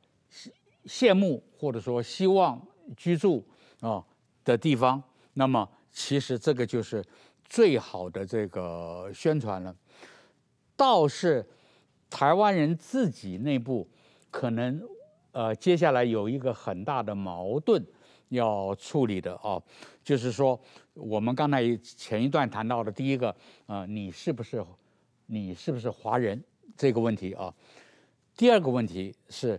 [0.85, 2.61] 羡慕或者说希望
[2.97, 3.41] 居住
[3.79, 4.05] 啊、哦、
[4.43, 5.01] 的地方，
[5.35, 7.01] 那么其实这个就是
[7.45, 9.73] 最好的这个宣传了。
[10.81, 11.45] 倒是
[12.09, 13.87] 台湾人自己内部
[14.31, 14.81] 可能
[15.31, 17.85] 呃接下来有一个很大的矛盾
[18.29, 19.63] 要处理的啊、哦，
[20.03, 20.59] 就是说。
[20.93, 23.33] 我们刚才前一段谈到的第一个，
[23.65, 24.61] 啊、你是不是，
[25.25, 26.43] 你是不是华人
[26.75, 27.51] 这个问题啊？
[28.35, 29.57] 第二个问题是，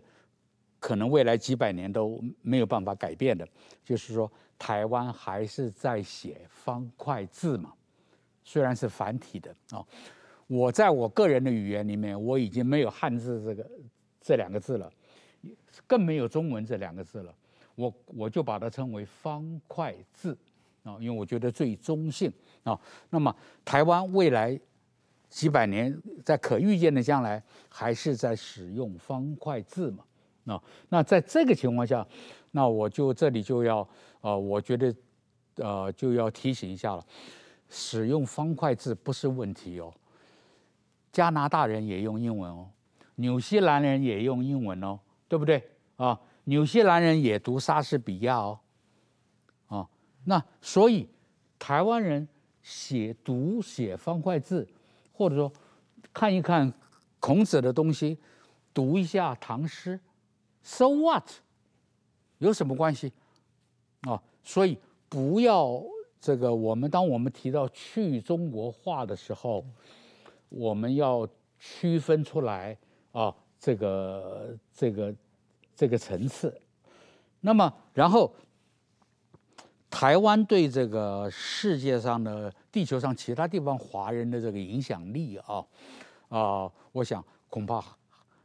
[0.78, 3.48] 可能未来几百年都没有办法改变的，
[3.82, 7.72] 就是说台湾还是在写方块字嘛，
[8.44, 9.82] 虽然是繁体的啊。
[10.52, 13.70] 我在我个人的语言里面，我已经没有汉字这个
[14.20, 14.92] 这两个字了，
[15.86, 17.34] 更没有中文这两个字了，
[17.74, 20.36] 我我就把它称为方块字。
[20.82, 22.30] 啊，因为我觉得最中性
[22.64, 22.78] 啊。
[23.08, 23.34] 那么，
[23.64, 24.60] 台湾未来
[25.28, 30.04] 几百年，在可预见的将来，还是在使用方块字嘛？
[30.52, 32.06] 啊，那在这个情况下，
[32.50, 33.88] 那我就这里就要
[34.20, 34.94] 啊，我觉得
[35.56, 37.06] 呃就要提醒一下了，
[37.70, 39.94] 使用方块字不是问题哦。
[41.12, 42.70] 加拿大人也用英文哦，
[43.16, 44.98] 纽西兰人也用英文哦，
[45.28, 45.62] 对不对
[45.96, 46.18] 啊？
[46.44, 48.58] 纽西兰人也读莎士比亚哦。
[49.68, 49.88] 啊
[50.24, 51.08] 那所以，
[51.58, 52.26] 台湾人
[52.62, 54.66] 写读写方块字，
[55.12, 55.52] 或者说
[56.12, 56.72] 看一看
[57.20, 58.18] 孔子的东西，
[58.72, 60.00] 读一下唐诗
[60.62, 61.28] ，so what？
[62.38, 63.12] 有什么关系？
[64.02, 65.80] 啊，所以不要
[66.20, 66.52] 这个。
[66.52, 69.64] 我们当我们提到去中国化的时候，
[70.52, 72.76] 我们要区分出来
[73.12, 75.14] 啊，这个这个
[75.74, 76.56] 这个层次。
[77.40, 78.32] 那么然后。
[79.94, 85.62] 台湾对这个世界上的地球上其他地方华人的这个影响力啊，
[86.30, 87.84] 啊、我想恐怕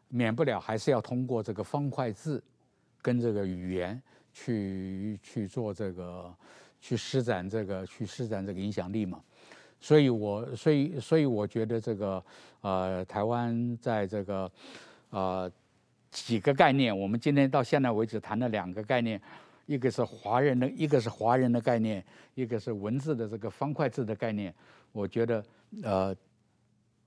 [0.10, 2.44] 免不了还是要通过这个方块字
[3.02, 4.00] 跟这个语言
[4.34, 6.36] 去去做这个
[6.82, 9.24] 去施展这个去施展这个影响力嘛。
[9.80, 12.24] 所以我所以所以我觉得这个
[12.62, 14.52] 呃台湾在这个
[15.10, 15.52] 呃
[16.12, 19.22] 几个概念，我们今天到现在为止谈了两个概念。
[19.68, 22.02] 一个是华人的，一个是华人的概念，
[22.36, 24.56] 一个是文字的这个方块字的概念。
[24.94, 25.44] 我觉得，
[25.84, 26.16] 呃，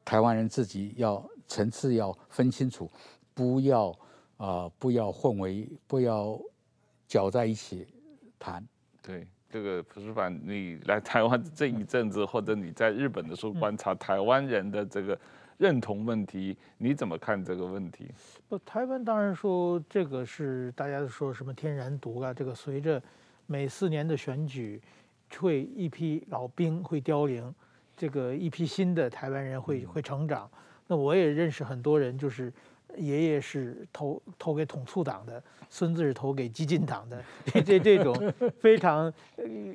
[0.04, 2.86] 台湾人自己要层次要分清楚，
[3.32, 3.88] 不要
[4.36, 6.38] 啊、呃，不要混为，不要
[7.08, 7.86] 搅在一起
[8.38, 8.62] 谈。
[9.00, 15.18] 对，这个蒲师范，你来台湾这一阵子，或者你在日本的时候观察台湾人的这个。
[15.60, 18.10] 认同问题，你怎么看这个问题？
[18.48, 23.02] 不，台湾当然说这个是大家都说什么天然毒啊，这个随着
[23.44, 24.80] 每四年的选举，
[25.36, 27.54] 会一批老兵会凋零，
[27.94, 30.50] 这个一批新的台湾人会会成长。
[30.86, 32.50] 那我也认识很多人，就是
[32.96, 39.12] 爷爷是投投给统促党的，孙子是投给激进党的， 这这这种非常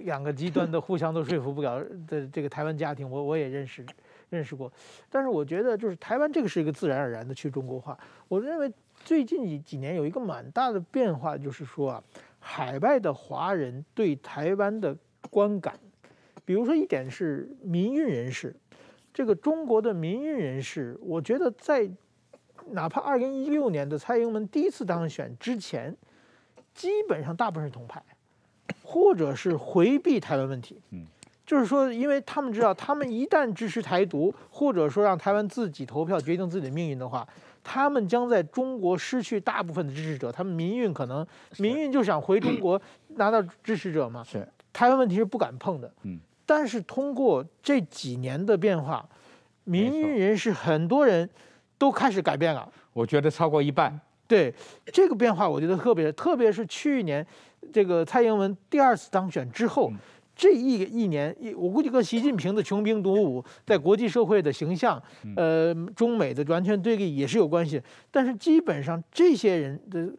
[0.04, 3.86] 两个极端的互相都说服不了的这个台湾家庭，我我也认识
[4.30, 4.71] 认识过。
[5.10, 7.97] 但是我觉得就是台湾这个是一个自然而然的去中国化。
[8.28, 8.71] 我认为
[9.04, 12.04] 最近几几年有一个蛮大的变化，就是说啊，
[12.39, 14.95] 海外的华人对台湾的
[15.30, 15.80] 观感，
[16.43, 18.56] 比如说一点是民运人士，
[19.13, 21.89] 这个中国的民运人士，我觉得在。
[22.71, 25.95] 哪怕二零一六年的蔡英文第一次当选之前，
[26.73, 28.01] 基本上大部分是同派，
[28.84, 30.82] 或者是回避台湾问题。
[30.91, 31.06] 嗯，
[31.45, 37.28] 就是说，因为他们知道，他们一旦支持台独，或者说让台湾自己投票决定自己的命运的话，
[37.63, 40.32] 他们将在中国失去大部分的支持者。
[40.32, 41.25] 他们民运可能
[41.58, 42.82] 民运就想回中国
[43.15, 44.23] 拿到支持者嘛。
[44.23, 45.93] 是，台湾问题是不敢碰的。
[46.04, 49.08] 嗯，但是通过这几年的变化，
[49.63, 51.30] 民运人士很多人。
[51.78, 54.00] 都开始改变了，我觉得超过一半。
[54.28, 54.54] 对
[54.86, 57.26] 这个变化，我觉得特别，特别是去年
[57.72, 59.98] 这个蔡英文第二次当选之后，嗯、
[60.36, 65.02] 这一一年，我估计跟习近平的穷兵黩武在国际社会的形象，
[65.36, 67.82] 呃，中美的完全对立也是有关系。
[68.10, 70.10] 但是基本上这些人的。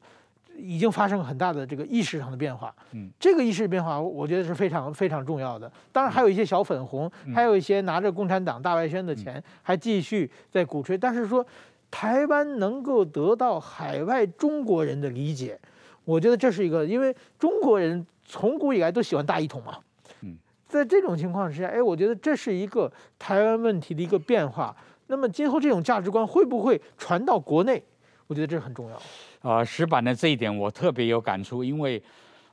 [0.56, 5.70] 已经发生了很大的这个意识上的变化，嗯，这个意识变化，我觉得是非常非常重要的。
[5.92, 10.96] 当然，还有一些小粉红，还有一些拿着共产党大外宣的钱，还继续在鼓吹。
[10.96, 11.44] 但是说，
[11.90, 15.58] 台湾能够得到海外中国人的理解，
[16.04, 19.78] 我觉得这是一个，因为中国人从古以来都喜欢大一统嘛，
[20.22, 24.74] 嗯，在这种情况之下，哎，我觉得这是一个台湾问题的一个变化。
[25.08, 27.82] 那么今后这种价值观会不会传到国内？
[28.26, 29.00] 我觉得这是很重要。
[29.40, 32.02] 啊，石板的这一点我特别有感触，因为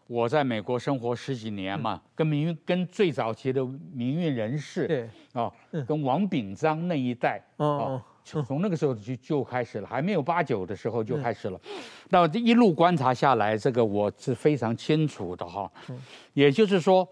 [0.07, 11.59] 我在美国生活十几年嘛，嗯、跟民运跟最早期的民运人士，对，啊，嗯、跟王炳章那一代，哦、啊，从那个时候就就开始了，还没有八九的时候就开始了。
[11.65, 15.71] 嗯、那这一路观察下来，这个我是非常清楚的哈。
[15.89, 15.99] 嗯、
[16.33, 17.07] 也就是说，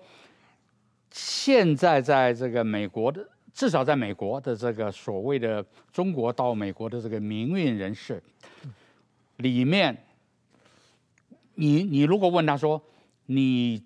[1.10, 8.22] 现在在这个美国的，至少在美国的这个所谓的中国到美国的这个民运人士。
[9.42, 10.06] 里面，
[11.56, 12.82] 你你如果问他说，
[13.26, 13.84] 你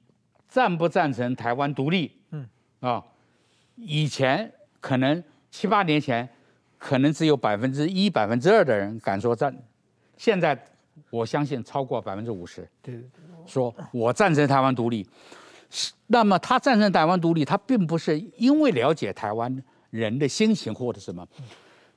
[0.47, 2.11] 赞不赞成台湾独立？
[2.31, 2.47] 嗯
[2.79, 3.03] 啊，
[3.75, 6.27] 以前可能七八年前，
[6.77, 9.55] 可能只有百分之一、百分之二的人敢说赞，
[10.15, 10.57] 现在
[11.09, 12.67] 我相信超过百分之五十。
[12.81, 13.03] 对，
[13.45, 15.07] 说我赞成台湾独立。
[16.07, 21.27] 那么他赞成台湾独立，他并不是因为了解台湾人的心情或者什么，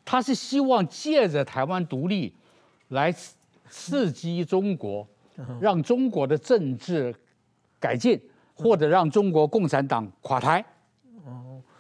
[0.05, 2.35] 他是希望借着台湾独立
[2.89, 3.15] 来。
[3.71, 5.07] 刺激中国，
[5.61, 7.15] 让中国的政治
[7.79, 8.21] 改进，
[8.55, 10.65] 或者让中国共产党垮台，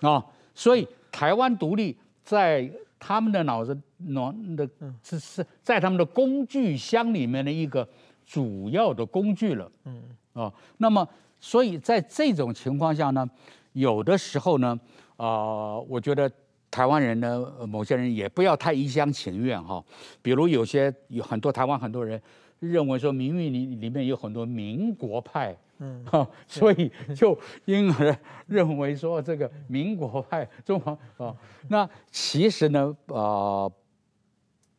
[0.00, 0.24] 啊，
[0.54, 4.68] 所以台湾独立在他们的脑子脑的
[5.02, 7.88] 是是在他们的工具箱里面的一个
[8.24, 10.02] 主要的工具了，嗯。
[10.34, 11.06] 啊，那么
[11.40, 13.28] 所以在这种情况下呢，
[13.72, 14.78] 有的时候呢，
[15.16, 16.30] 啊，我觉得。
[16.70, 19.82] 台湾人呢，某些人也不要太一厢情愿哈。
[20.20, 22.20] 比如有些有很多台湾很多人
[22.60, 31.34] 认为说民运里里面有很多民国派，嗯，哈，所以就因而认为说这个民国派 中华啊，
[31.68, 33.70] 那其实呢，啊，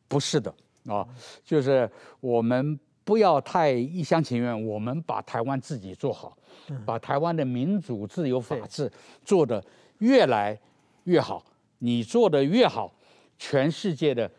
[0.08, 0.54] 不是的
[0.86, 1.08] 啊，
[1.44, 6.38] 就是我们不要太一厢情愿，我们把台湾自己做好，
[6.86, 8.92] 把台湾的民主、自由、法治
[9.24, 9.64] 做得
[10.00, 10.60] 越来
[11.06, 11.44] 越好。
[11.80, 12.94] 你做的越好，
[13.38, 14.30] 全世界的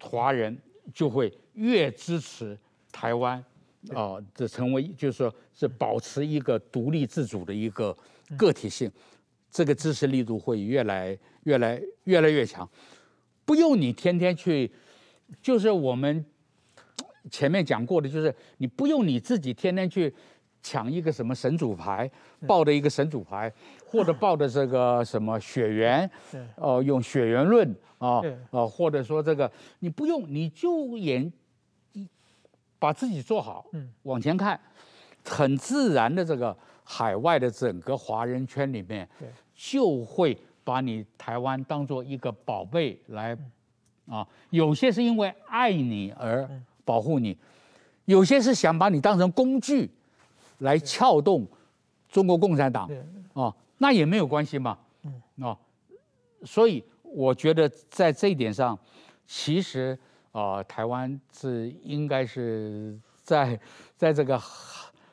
[0.00, 0.56] 华人
[0.92, 2.58] 就会越支持
[2.92, 3.42] 台湾，
[3.92, 7.96] 啊，这成为就是说是保持一个独立自主的一个
[8.36, 8.90] 个体性，
[9.50, 12.68] 这个支持力度会越来越来越来越强，
[13.44, 14.70] 不用你天天去，
[15.40, 16.24] 就是我们
[17.30, 20.14] 前面讲过的，就是你不用你自己天天去。
[20.66, 22.10] 抢一个什么神主牌，
[22.46, 23.52] 抱着一个神主牌，
[23.94, 26.10] 或者报的这个什么血缘，
[26.56, 31.32] 哦、呃，用血缘论啊，啊、呃，或者说这个你不用，你就演，
[32.78, 34.60] 把自己做好，嗯往前看，
[35.24, 39.08] 很自然的这个海外的整个华人圈里面，
[39.54, 43.36] 就会把你台湾当做一个宝贝来，
[44.06, 46.48] 啊，有些是因为爱你而
[46.84, 47.38] 保护你，
[48.04, 49.90] 有些是想把你当成工具。
[50.58, 51.44] 来撬动
[52.08, 52.88] 中国共产党
[53.34, 54.78] 啊，那也没有关系嘛，
[55.40, 55.56] 啊，
[56.44, 58.78] 所以我觉得在这一点上，
[59.26, 59.98] 其实
[60.32, 63.58] 啊，台湾是应该是在
[63.96, 64.40] 在这个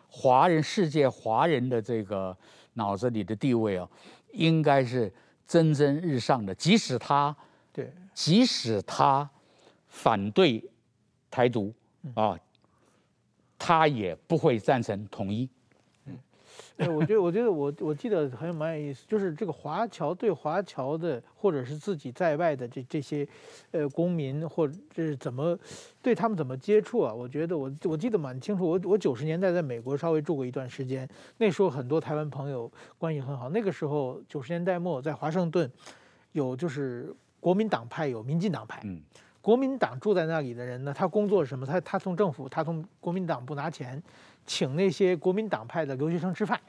[0.07, 2.35] 华人世界华人的这个
[2.73, 3.89] 脑子里的地位啊，
[4.31, 5.11] 应该是
[5.47, 7.35] 蒸蒸日上的，即使他，
[7.73, 9.29] 对，即使他
[9.87, 10.63] 反对
[11.29, 11.73] 台独
[12.13, 12.37] 啊，
[13.57, 15.49] 他也不会赞成统一。
[16.81, 23.27] 对，我觉得，我觉得我我记得很有蛮有意思，就是这个华侨对华侨的，或者是自己在外的这这些，
[23.69, 25.55] 呃，公民或者是怎么
[26.01, 27.13] 对他们怎么接触啊？
[27.13, 31.07] 我觉得我我记得蛮清楚，我我九十年代在美国稍微住过一段时间，
[31.37, 33.47] 那时候很多台湾朋友关系很好。
[33.49, 35.71] 那个时候九十年代末在华盛顿，
[36.31, 38.99] 有就是国民党派有民进党派，嗯，
[39.39, 41.63] 国民党住在那里的人呢，他工作什么？
[41.63, 44.01] 他他从政府，他从国民党不拿钱。
[44.51, 46.59] 请那些国民党派的留学生吃饭，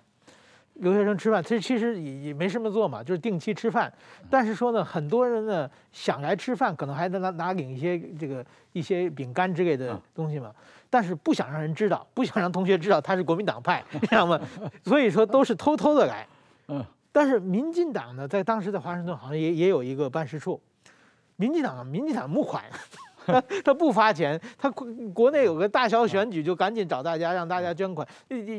[0.74, 3.92] 留学生吃饭，其实其实也也没什么做嘛，就是定期吃饭。
[4.30, 10.54] 但是说呢，很多人呢想来吃饭，可能还能拿拿领一些这个一些饼干之类的东西嘛。
[10.88, 14.40] 但是不想让人知道，不想让同学知道他是国民党派，你知道吗？
[14.86, 16.24] 所以说都是偷偷的来。
[16.68, 16.84] 嗯。
[17.10, 20.62] 但是民进党呢，在当时在华盛顿好像也也有一个办事处。
[21.34, 22.62] 民进党，民进党募款。
[23.26, 28.06] 他 他不发钱，他国国内有个大小选举，就赶紧找大家让大家捐款。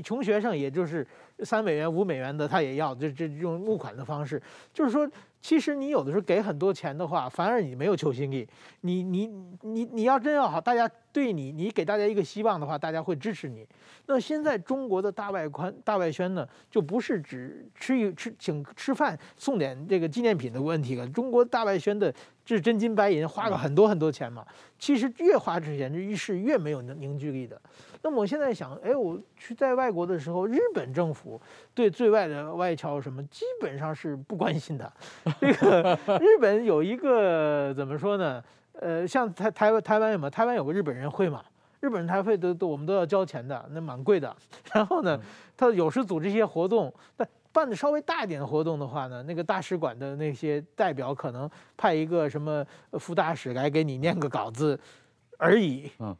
[0.04, 1.06] 穷学生也就是
[1.40, 4.42] 三美元、五美元的，他也要，这这用募款的方式，
[4.74, 5.10] 就是说。
[5.44, 8.48] 其实你有的时候给很多钱的话，反而你没有求心力。
[8.80, 9.28] 你你
[9.60, 13.68] 你你要真要好，大家对你，你给大家一个希望的话，大家会支持你。
[14.06, 21.06] 那现在中国的大外宽大外宣呢，就不是只吃一吃请吃饭送点这个纪念品的问题了。
[21.10, 22.14] 中国大外宣的
[22.46, 24.46] 这真金白银，花了很多很多钱嘛。
[24.80, 27.62] 其实越花这钱，这是越没有凝聚力的。
[28.06, 31.42] 那么我现在想，哎，我去在外国的时候，日本政府
[31.74, 34.92] 对对外的外侨什么，基本上是不关心的。
[35.40, 38.44] 这个 日本有一个怎么说呢？
[38.74, 40.30] 呃，像台台湾台湾有吗？
[40.30, 41.42] 台湾有个日本人会嘛？
[41.80, 44.36] 日本人台会都都我们都要交钱的，那蛮贵的。
[44.74, 45.18] 然后呢，
[45.56, 52.66] 他有时组织一些活动，但办的稍微大一点的活动的话呢，那个大使馆的那些代表可能派一个什么
[53.00, 54.78] 副大使来给你念个稿子
[55.38, 55.90] 而已。
[56.00, 56.14] 嗯。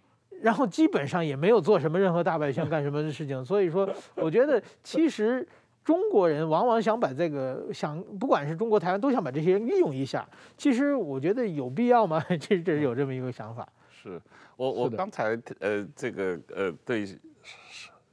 [0.44, 5.48] 然后基本上也没有做什么任何大外宣干什么的事情，所以说我觉得其实
[5.84, 10.28] 中国人往往想把这个想，不管是中国台湾都想把这些人利用一下。
[10.58, 12.22] 其实我觉得有必要吗？
[12.40, 13.68] 这这是有这么一个想法。
[13.90, 14.22] 是
[14.58, 17.08] 我我刚才呃这个呃对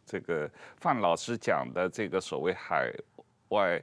[0.06, 2.90] 这个范老师讲的这个所谓海
[3.48, 3.82] 外。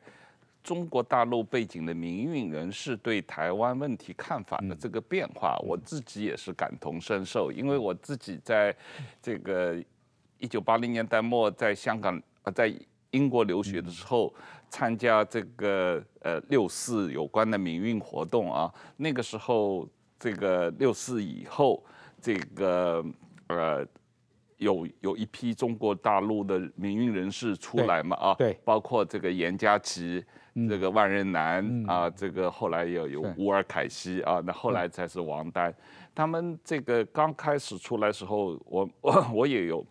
[0.68, 8.76] 中国大陆背景的民运人士对台湾问题看法的这个变化，我自己也是感同身受，因为我自己在
[9.22, 9.82] 这个
[10.39, 12.70] 一九八零年代末在香港啊，在
[13.11, 14.34] 英国留学的时候，
[14.68, 19.88] 参加这个呃六四有关的民运活动啊，那个时候
[20.20, 21.82] 这个六四以后，
[22.22, 23.01] 这个
[23.47, 23.88] 呃
[24.57, 30.22] 有有一批中国大陆的民运人士出来嘛啊，对，包括这个严家祺。
[30.66, 35.74] 这个万人南、嗯、啊，这个后来有有乌尔凯西啊，那后来才是王丹。
[36.16, 39.86] 他们这个刚开始出来时候，我我 我也有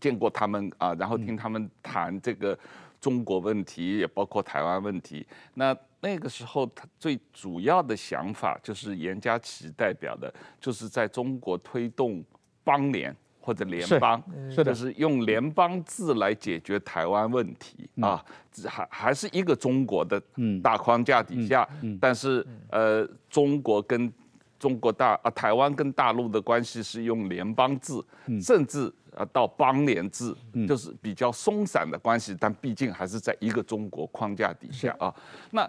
[0.00, 2.58] 见过他们啊，然后听他们谈这个
[3.00, 5.26] 中国问题，也包括台湾问题。
[5.54, 12.22] 那那个时候，他最主要的想法就是严家祺代表的，就是在中国推动
[12.62, 13.14] 邦联。
[13.40, 14.22] 或者联邦，
[14.54, 18.22] 就是用联邦制来解决台湾问题啊，
[18.66, 20.22] 还还是一个中国的
[20.62, 21.68] 大框架底下，
[22.00, 24.12] 但是呃，中国跟
[24.58, 27.94] 中国大啊，台湾跟大陆的关系是用联邦制，
[28.40, 30.34] 甚至啊到邦联制，
[30.68, 35.14] 就是比较松散的关系，但毕竟还是在一个中国框架底下啊。
[35.50, 35.68] 那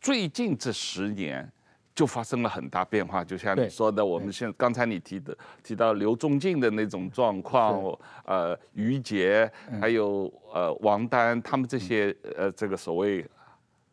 [0.00, 1.50] 最近这十年。
[1.94, 7.82] 就发生了很大变化，就像你说的，我们现刚才你提的提到刘仲敬的那种状况，
[8.24, 13.22] 呃，于杰，还有呃王丹，他们这些呃这个所谓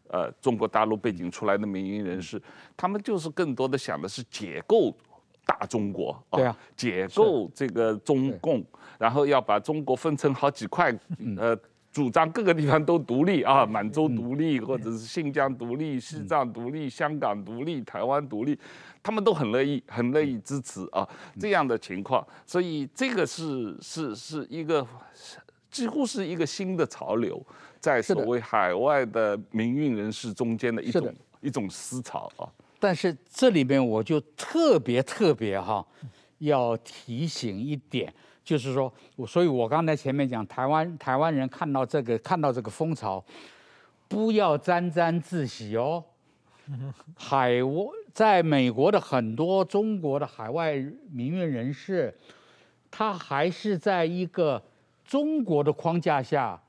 [0.08, 2.42] 呃中国大陆背景出来的民营人士，
[2.78, 4.96] 他们就是更多的想的是解构
[5.46, 8.64] 大中国啊，解构这个中共，
[8.98, 10.98] 然后要把中国分成好几块，
[11.38, 11.58] 呃。
[11.92, 18.58] 主张各个地方都独立啊，满洲独立，或者是新疆独立、西藏独立、香港独立、台湾独立，
[19.02, 21.08] 他们都很乐意、很乐意支持啊
[21.40, 22.26] 这样的情况。
[22.46, 24.86] 所以这个是是是一个
[25.72, 27.44] 几乎是一个新的潮流，
[27.80, 32.48] 在所谓海外的民运人士中间的一种一种思潮啊。
[32.80, 35.86] 但是这里面我就特别特别哈，
[36.38, 38.14] 要提醒一点。
[38.50, 43.24] 就是说，我所以我刚才前面讲，台湾台湾人看到这个看到这个风潮，
[44.08, 46.04] 不要沾沾自喜哦。
[47.16, 50.74] 海外在美国的很多中国的海外
[51.12, 52.12] 民运人士，
[52.90, 54.60] 他还是在一个
[55.06, 56.60] 中国的框架下，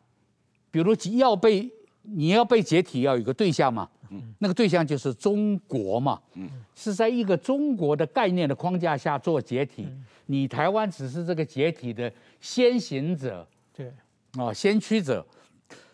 [0.70, 1.70] 比如要被
[2.03, 13.46] 你要被解体，要有一个对象嘛，嗯，那个对象就是中国嘛，嗯，是在一个中国的概念的框架下做解体，嗯、你台湾只是这个解体的先行者，
[13.76, 13.92] 对，
[14.38, 15.24] 啊，先驱者，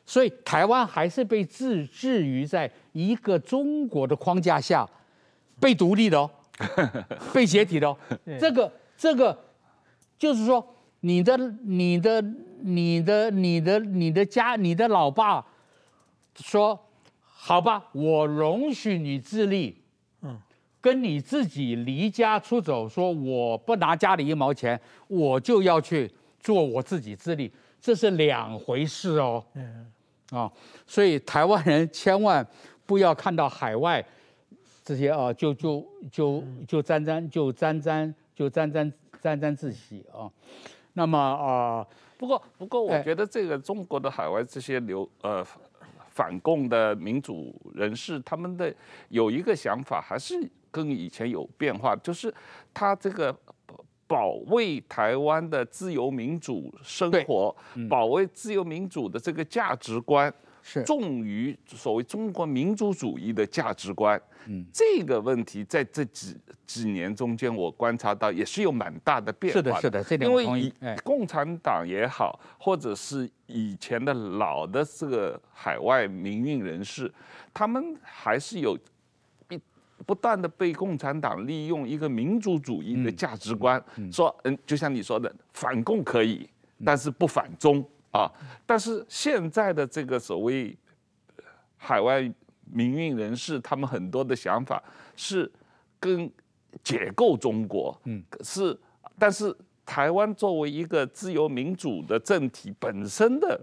[0.07, 4.89] 所以台湾还是被置置于在一个中国的框架下
[5.61, 6.31] 被独立的哦，
[7.35, 7.97] 被解体的哦，
[8.39, 9.37] 这个这个
[10.17, 10.65] 就是说
[11.01, 12.23] 你的你的
[12.63, 15.45] 你的你的你的家你的老爸。
[16.37, 16.79] 说
[17.29, 19.81] 好吧，我容许你自立，
[20.23, 20.37] 嗯，
[20.81, 26.11] 跟你自己离家出走，说我不拿家里一毛钱，我就要去
[26.41, 29.93] 做我自己自立，这是两回事哦，嗯，
[30.31, 30.51] 啊，
[30.87, 32.45] 所以台湾人千万
[32.85, 34.05] 不要看到海外
[34.85, 40.29] 这些啊，就就就就沾沾就沾沾就沾沾沾沾自喜啊，
[40.95, 41.87] 那么啊，
[42.19, 45.47] 不过不过我觉得这个中国的海外这些流呃。
[46.17, 48.75] 反共的民主人士，他们的
[49.11, 50.35] 有一个想法，还是
[50.71, 52.33] 跟以前有变化，就是
[52.73, 53.39] 他这个
[54.07, 60.33] 保卫台湾的自由民主生活，嗯、保卫自由民主的这个价值观。
[60.69, 66.37] 是重于所谓中国民族主义的价值观，嗯，这个问题在这几
[66.67, 69.63] 几年中间，我观察到也是有蛮大的变化的。
[69.63, 70.65] 是的，是的，这点我同意。
[70.81, 77.09] 因为共产党也好，或者是以前的老的这个海外民运人士，
[77.55, 78.77] 他们还是有
[79.51, 79.61] 一
[80.05, 86.51] 不断的被共产党利用一个民族主义的价值观，说，嗯，就像你说的，反共可以，
[86.85, 87.89] 但是不反中。
[88.11, 88.31] 啊！
[88.65, 90.77] 但是现在的这个所谓
[91.77, 92.23] 海外
[92.65, 94.83] 民运人士，他们很多的想法
[95.17, 95.51] 是
[96.01, 96.31] 跟
[96.83, 98.79] 解构中国，嗯，是，
[99.19, 99.55] 但是
[99.85, 103.61] 台湾作为一个自由民主的政体本身的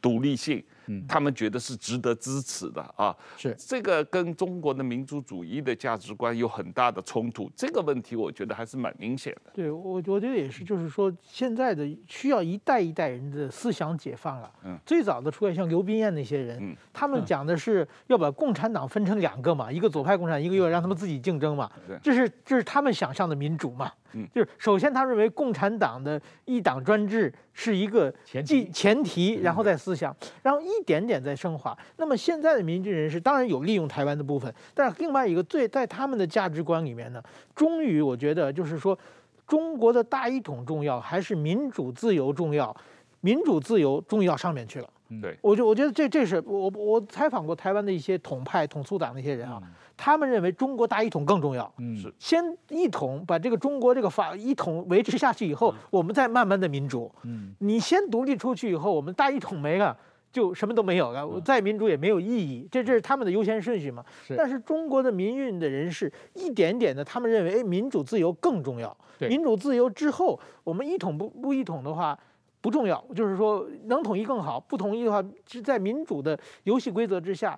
[0.00, 0.64] 独立性。
[0.86, 3.54] 嗯，他们觉得是值得支持的啊，是。
[3.58, 9.50] 这个跟中国的民族主义的价值观有很大的冲突，这个问题我觉得还是蛮明显的。
[9.54, 14.50] 对，我我觉得也是，就是说现在的需要一代一代人的思想解放了。
[14.64, 23.90] 嗯，最早的出现像刘斌彦那些人，嗯，他们讲的是要把共产党分成两个嘛，一个左派共产党，一个又让他们自己竞争嘛，对，这是这是他们想象的民主嘛。
[24.12, 31.76] 嗯，就是首先他认为共产党的一党专制是一个前提，前提，然后再思想，然后一点点在升华。
[31.96, 37.22] 那么现在的民进人士当然有利用台湾的部分，但是另外一个最在他们的价值观里面呢，
[37.54, 38.98] 终于我觉得就是说，
[39.46, 42.74] 中国的大一统重要还是民主自由重要？
[43.20, 44.88] 民主自由终于要上面去了。
[45.20, 49.62] 对，我就我觉得这这是我我采访过台湾的一些统派统促党的一些人啊。
[49.98, 52.12] 他们认为中国大一统更重要，嗯，是。
[52.18, 59.96] 先一统把这个中国这个法一统维持下去以后，我们再慢慢的民主，嗯，你先独立出去以后，我们大一统没了，
[60.30, 64.04] 就什么都没有了，再民主也没有意义，这这是他们的优先顺序嘛。
[64.36, 72.18] 但是中国的民运的人士一点点的，他们认为，哎，民主自由更重要，民主自由之后，我们一统不不一统的话
[72.66, 77.56] 不重要，就是说能统一更好，不统一的话是在民主的游戏规则之下。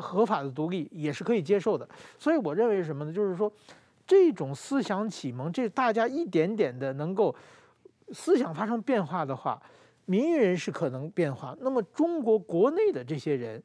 [0.00, 1.88] 合法的独立也是可以接受的，
[2.18, 3.12] 所以我认为什么呢？
[3.12, 3.52] 就是说，
[4.04, 7.32] 这种思想启蒙，这大家一点点的能够
[8.12, 9.62] 思想发生变化的话，
[10.06, 11.54] 民运人士可能变化。
[11.60, 13.62] 那么中国国内的这些人，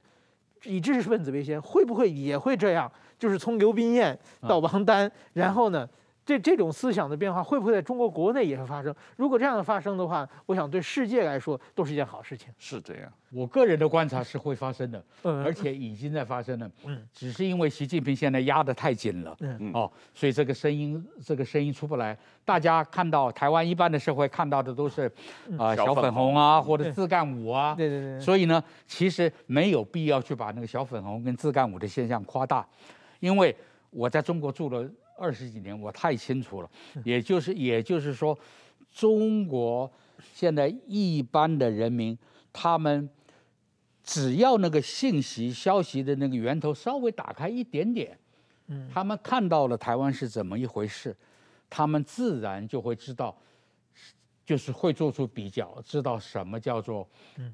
[0.66, 2.92] 以知识分子为先，会不会也会这样？
[3.18, 5.90] 就是从刘斌燕到王丹，然后呢？
[6.32, 8.94] 这这种思想的变化会不会在中国国内也会发生？
[9.18, 12.48] 如果这样的发生的话，我想对世界来说都是一件好事情。
[12.58, 22.18] 是这样，我个人的观察是会发生的，嗯，而且已经在发生了，嗯，只是因为习近平现在压得太紧了，嗯，哦，所以这个声音这个声音出不来。
[22.46, 25.12] 大家看到台湾一般的社会看到的都是
[25.58, 28.20] 啊小粉红啊或者自干五啊，对对对。
[28.20, 32.66] 所以呢，其实没有必要去把那个小粉红跟自干五的现象夸大，
[33.20, 33.56] 因为
[33.90, 34.90] 我在中国住了。
[35.22, 36.72] 二十几年，我太清楚了。
[37.04, 38.36] 也就是，也就是说，
[38.92, 39.90] 中国
[40.34, 42.18] 现在一般的人民，
[42.52, 43.08] 他们
[44.04, 48.18] 只要那个信息、消息的那个源头稍微打开一点点，
[48.66, 51.16] 嗯，他们看到了台湾是怎么一回事，
[51.70, 53.38] 他们自然就会知道，
[54.44, 57.08] 就是会做出比较，知道什么叫做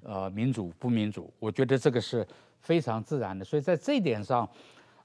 [0.04, 1.30] 呃民主不民主。
[1.38, 2.26] 我觉得这个是
[2.62, 3.44] 非常自然的。
[3.44, 4.50] 所以在这一点上。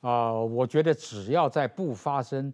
[0.02, 2.52] 啊、呃，我觉得只要在不发生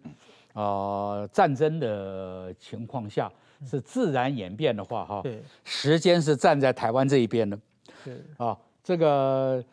[0.53, 3.29] 啊、呃、战争的情况下，
[3.65, 7.59] 是自然演变的话，哈，对，时间是站在台湾这一边的，
[8.05, 9.63] 对，啊，这个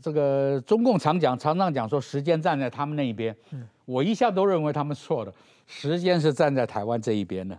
[0.00, 5.34] 这个中共常讲，常常讲说时间站在他们那一边，嗯，我一向都认为他们错的，
[5.66, 7.58] 时间是站在台湾这一边的，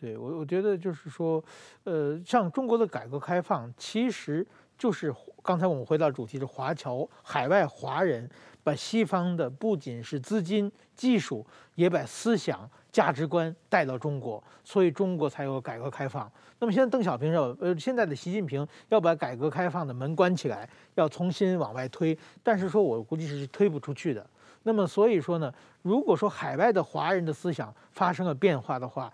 [0.00, 1.44] 对我我觉得就是说，
[1.84, 4.46] 呃，像中国的改革开放，其实。
[4.78, 5.12] 就是
[5.48, 8.28] 刚才我们回到主题是华侨海外华人
[8.62, 11.42] 把西方的不仅是资金技术，
[11.74, 16.30] 也把思想价值观带到中国，所以中国才有改革开放。
[16.58, 24.28] 那么现在邓小平要，呃，现在的习近平要把改革开放的门关起来，要重新往外推，但是说我估计是推不出去的。
[24.64, 29.10] 那么所以说呢，如果说海外的华人的思想发生了变化的话，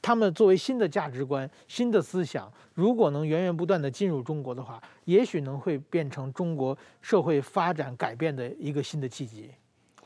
[0.00, 9.50] 他们作为新的价值观、新的思想，如果能源源不断地进入中国的话，也许能会变成中国社会发展改变的一个新的契机。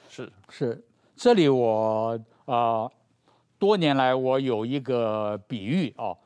[0.08, 0.82] 是是，
[1.14, 2.92] 这里我啊、呃，
[3.58, 6.16] 多年来我有一个比喻哦，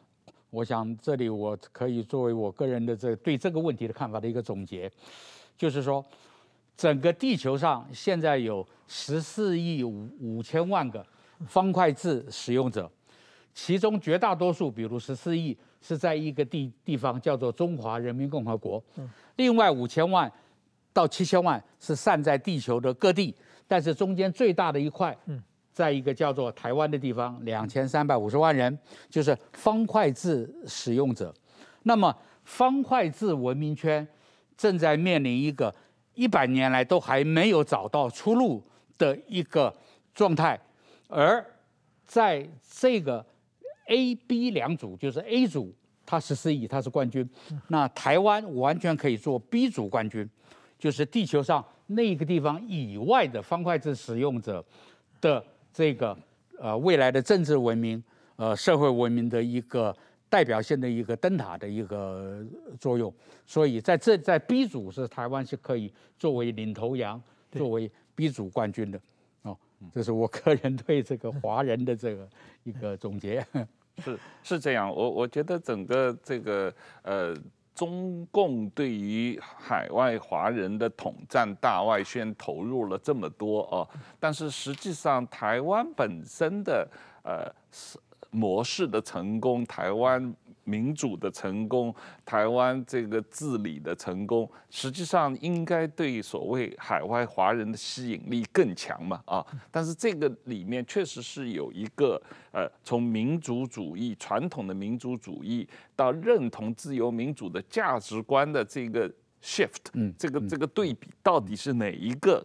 [0.51, 4.91] 我想这里我可以作为我个人的这对这个问题的看法的一个总结，
[5.59, 6.05] 就是说，
[6.77, 11.05] 整个地球上现在有十四亿五五千万个
[11.47, 12.91] 方块字使用者。
[13.57, 18.81] 其中绝大多数，比如十四亿，是在一个地地方叫做中华人民共和国。
[19.37, 20.31] 另外五千万
[20.93, 23.35] 到七千万是散在地球的各地，
[23.67, 25.17] 但是中间最大的一块，
[25.73, 28.79] 在一个叫做台湾的地方，两千三百五十万人，
[29.09, 31.35] 就是方块字使用者。
[31.85, 34.07] 那么方块字文明圈
[34.55, 35.75] 正在面临一个
[36.13, 38.63] 一百年来都还没有找到出路
[38.99, 39.75] 的一个
[40.15, 40.61] 状态，
[41.09, 41.43] 而
[42.05, 43.25] 在这个。
[43.87, 45.75] A、B 两组就是 A 组，
[46.05, 47.29] 它十四亿，它是冠军。
[47.69, 50.29] 那台湾完全可以做 B 组冠军，
[50.79, 54.65] 就是地球上那个地方以外的方块字使用者
[55.21, 56.17] 的这个
[56.59, 58.03] 呃未来的政治文明、
[58.37, 59.97] 呃社会文明的一个
[60.29, 62.45] 代表性的一个灯塔的一个
[62.81, 63.13] 作用。
[63.47, 67.23] 所以在这在 B 组是台湾是可以作为领头羊，
[67.53, 69.01] 作为 B 组冠军的。
[69.95, 72.29] 这是我个人对这个华人的这个
[72.65, 73.45] 一个总结。
[74.05, 76.73] 是是这样，我我觉得整个这个
[77.03, 77.35] 呃，
[77.75, 83.89] 中共对于海外华人的统战大外宣投入了这么多哦，
[84.21, 86.87] 但是实际上台湾本身的
[87.23, 87.51] 呃
[88.31, 90.35] 模式的成功，台湾。
[90.67, 91.95] 民主的成功，
[92.25, 99.47] 台湾这个治理的成功，实际上应该对所谓海外华人的吸引力更强嘛啊！
[99.71, 102.21] 但是这个里面确实是有一个
[102.53, 109.09] 呃，从民族主义传统的民族主义到认同自由民主的价值观的这个
[109.41, 112.45] shift，嗯这个这个对比到底是哪一个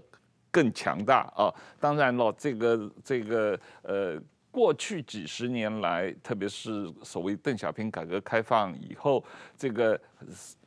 [0.52, 1.52] 更强大啊？
[1.80, 4.22] 当然了，这个这个呃。
[4.52, 9.24] 过去几十年来，特别是所谓邓小平改革开放以后，
[9.58, 9.98] 这个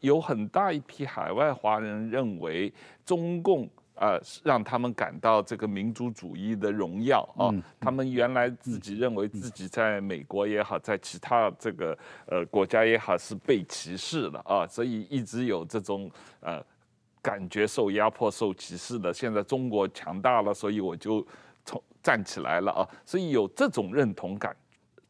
[0.01, 2.73] 有很大一批海外华人认为
[3.05, 7.53] 中共啊、呃、让他们感到这个民族主义的荣耀啊。
[7.79, 16.11] 他们原来自己认为自己在美国也好，在其他这个呃国家也好是被歧视的啊，所以一直有这种
[16.41, 16.65] 呃
[17.21, 19.13] 感觉受压迫、受歧视的。
[19.13, 21.25] 现在中国强大了，所以我就。
[22.05, 24.55] 从站起来了啊，所以有这种认同感，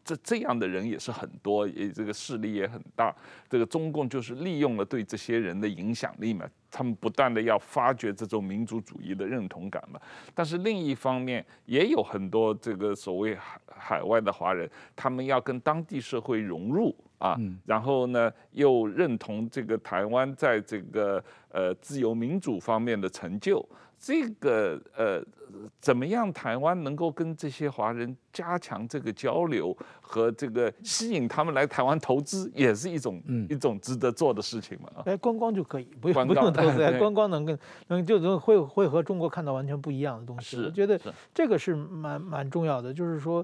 [0.04, 3.14] 这这样的人也是很多，也这个势力也很大。
[3.48, 10.00] 这个中共就是利用了对这些人的影响力嘛，他们不断的要发掘这种民族主义的认同感嘛。
[10.34, 23.66] 但是另一方面，也有很多这个所谓海海外的华人，他们要跟当地社会融入啊，然后呢又认同这个台湾在这个呃自由民主方面的成就。
[24.06, 25.24] 这个呃，
[25.80, 26.30] 怎么样？
[26.30, 34.90] 台湾能够跟这些华人加强这个交流和这个吸引他们来台湾投资，也是一种、嗯、一种值得做的事情嘛。
[35.06, 40.62] 来观光就可以，不用不用 投资，来观光能跟能就能会会和中国看到完全不一样的东西。
[40.62, 41.00] 我觉得
[41.32, 42.92] 这个是蛮蛮重要的。
[42.92, 43.42] 就是说，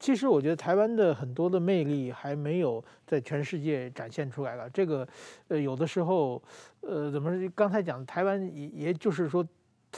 [0.00, 4.68] 其实我觉得台湾的很多的魅力还没有在全世界展现出来了。
[4.70, 5.06] 这个
[5.46, 6.42] 呃，有的时候
[6.80, 9.46] 呃，怎么刚才讲台湾也也就是说。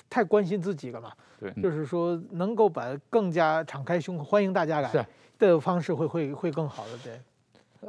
[0.09, 1.13] 太关心自己了嘛？
[1.41, 5.07] 对，就是说能够把更加敞开胸欢迎大家来
[5.39, 6.99] 的方式会会会更好的。
[7.03, 7.21] 对，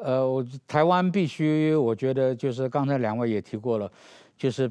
[0.02, 3.92] 呃，我台湾必须，我觉得就是刚才两位也提过了，
[4.38, 4.70] 就是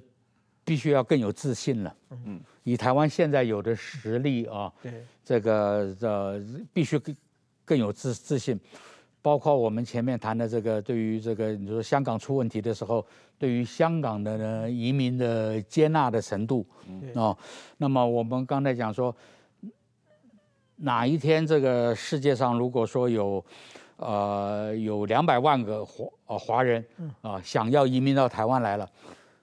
[0.64, 1.96] 必须要更有自信了。
[2.24, 7.16] 嗯，以台湾现在有的实力啊，对，这个呃必须更
[7.64, 8.58] 更有自自信。
[9.22, 13.06] 包括我们前面谈的这个，对于这个你说香港出问题的时候，
[13.38, 16.66] 对于香港的呢移民的接纳的程度，
[17.14, 17.36] 哦，
[17.76, 19.14] 那么我们刚才讲说，
[20.76, 23.44] 哪一天这个世界上如果说有，
[23.96, 26.84] 呃，有两百万个华呃华人
[27.20, 28.90] 啊想要移民到台湾来了，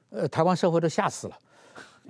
[0.10, 1.38] 呃，台湾社会都吓死了。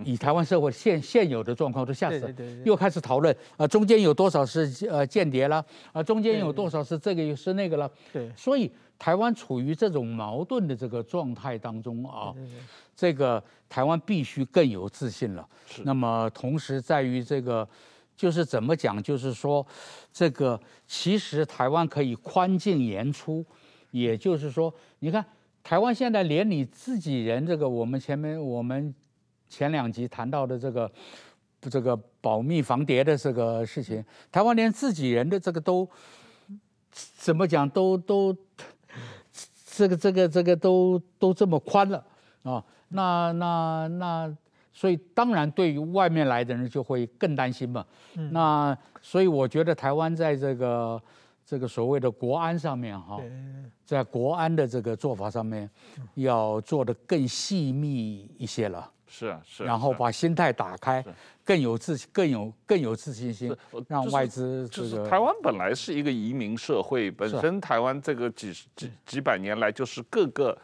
[0.04, 2.34] 以台湾社会现现有的状况都吓死了，
[2.66, 12.34] 又开始讨论啊，中间有多少是呃间谍了啊，中间有多少是这个又是那个了，对，所以台湾处于这种矛盾的这个状态当中啊，
[12.96, 15.48] 这个台湾必须更有自信了。
[15.66, 17.68] 是那么同时在于这个，
[18.16, 19.66] 就是怎么讲，就是说，
[20.12, 23.46] 这个其实台湾可以宽进严出，
[23.92, 25.24] 也就是说，你看
[25.64, 28.94] 台湾现在连你自己人这个，我们前面我们
[29.50, 30.92] 前两集谈到的这个
[31.62, 35.90] 这个保密防谍的这个事情，台湾连自己人的这个都
[36.92, 38.34] 怎么讲都都。
[39.72, 42.06] 这个这个这个都都这么宽了
[42.44, 44.38] 啊，那那那，
[44.74, 47.86] 所以当然对于外面来的人就会更担心嘛。
[48.18, 51.02] 嗯、那所以我觉得台湾在这个
[51.46, 53.22] 这个所谓的国安上面哈，
[53.86, 55.70] 在国安的这个做法上面，
[56.16, 58.92] 要做的更细密一些了。
[59.10, 59.64] 是啊，是。
[59.66, 61.04] 然后把心态打开，
[61.44, 63.54] 更有自更有更有自信心，
[63.88, 65.10] 让外资这个。
[65.10, 70.58] 台湾本来是一个移民社会，本身台湾这个几几几百年来就是各个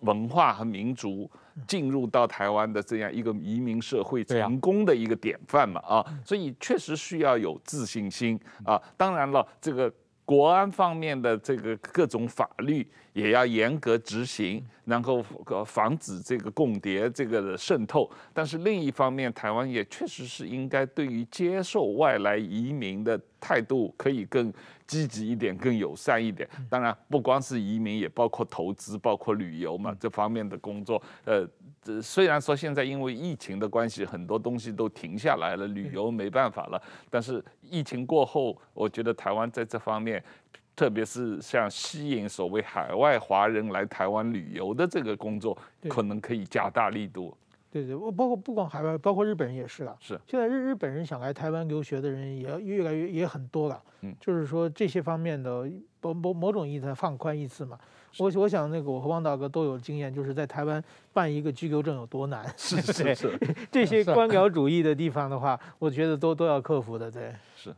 [0.00, 1.28] 文化和民族
[1.66, 8.80] 进入到台湾的这样一个移民社会成功的一个典范嘛啊，所以确实需要有自信心啊。
[8.96, 9.92] 当然了，这个。
[10.28, 15.24] 国安方面的这个各种法律也要严格执行，然后
[15.64, 18.10] 防止这个共谍这个的渗透。
[18.34, 24.52] 但是另一方面，台湾也确实是应该对于接受外来移民的态度可以更
[24.86, 26.46] 积极一点、更友善一点。
[26.68, 31.48] 当然，不光是移民，也包括投资、包括旅游嘛，这方面的工作，呃。
[32.02, 36.82] 虽然说现在因为疫情的关系，很多东西都停下来了，旅游没办法了。
[37.08, 40.22] 但是疫情过后，我觉得台湾在这方面，
[40.76, 45.56] 特别是像吸引所谓海外华人来台湾旅游的这个工作，
[45.88, 47.36] 可能可以加大力度。
[47.70, 49.94] 对对，我包括不光海外，包括日本人也是了。
[50.00, 50.18] 是。
[50.26, 53.82] 现在日日本人想来台湾留学的人也越来越也很多了。
[54.00, 54.14] 嗯。
[54.18, 55.70] 就是说这些方面的
[56.00, 57.78] 某某某种意义上放宽一次嘛。
[58.18, 62.44] 我我想那个我和汪大哥都有经验，就是在台湾办一个居留证有多难。
[62.56, 63.38] 是是是，
[63.70, 67.32] 这些 官僚主义的地方的话，我觉得都都要克服的，对。
[67.56, 67.74] 是。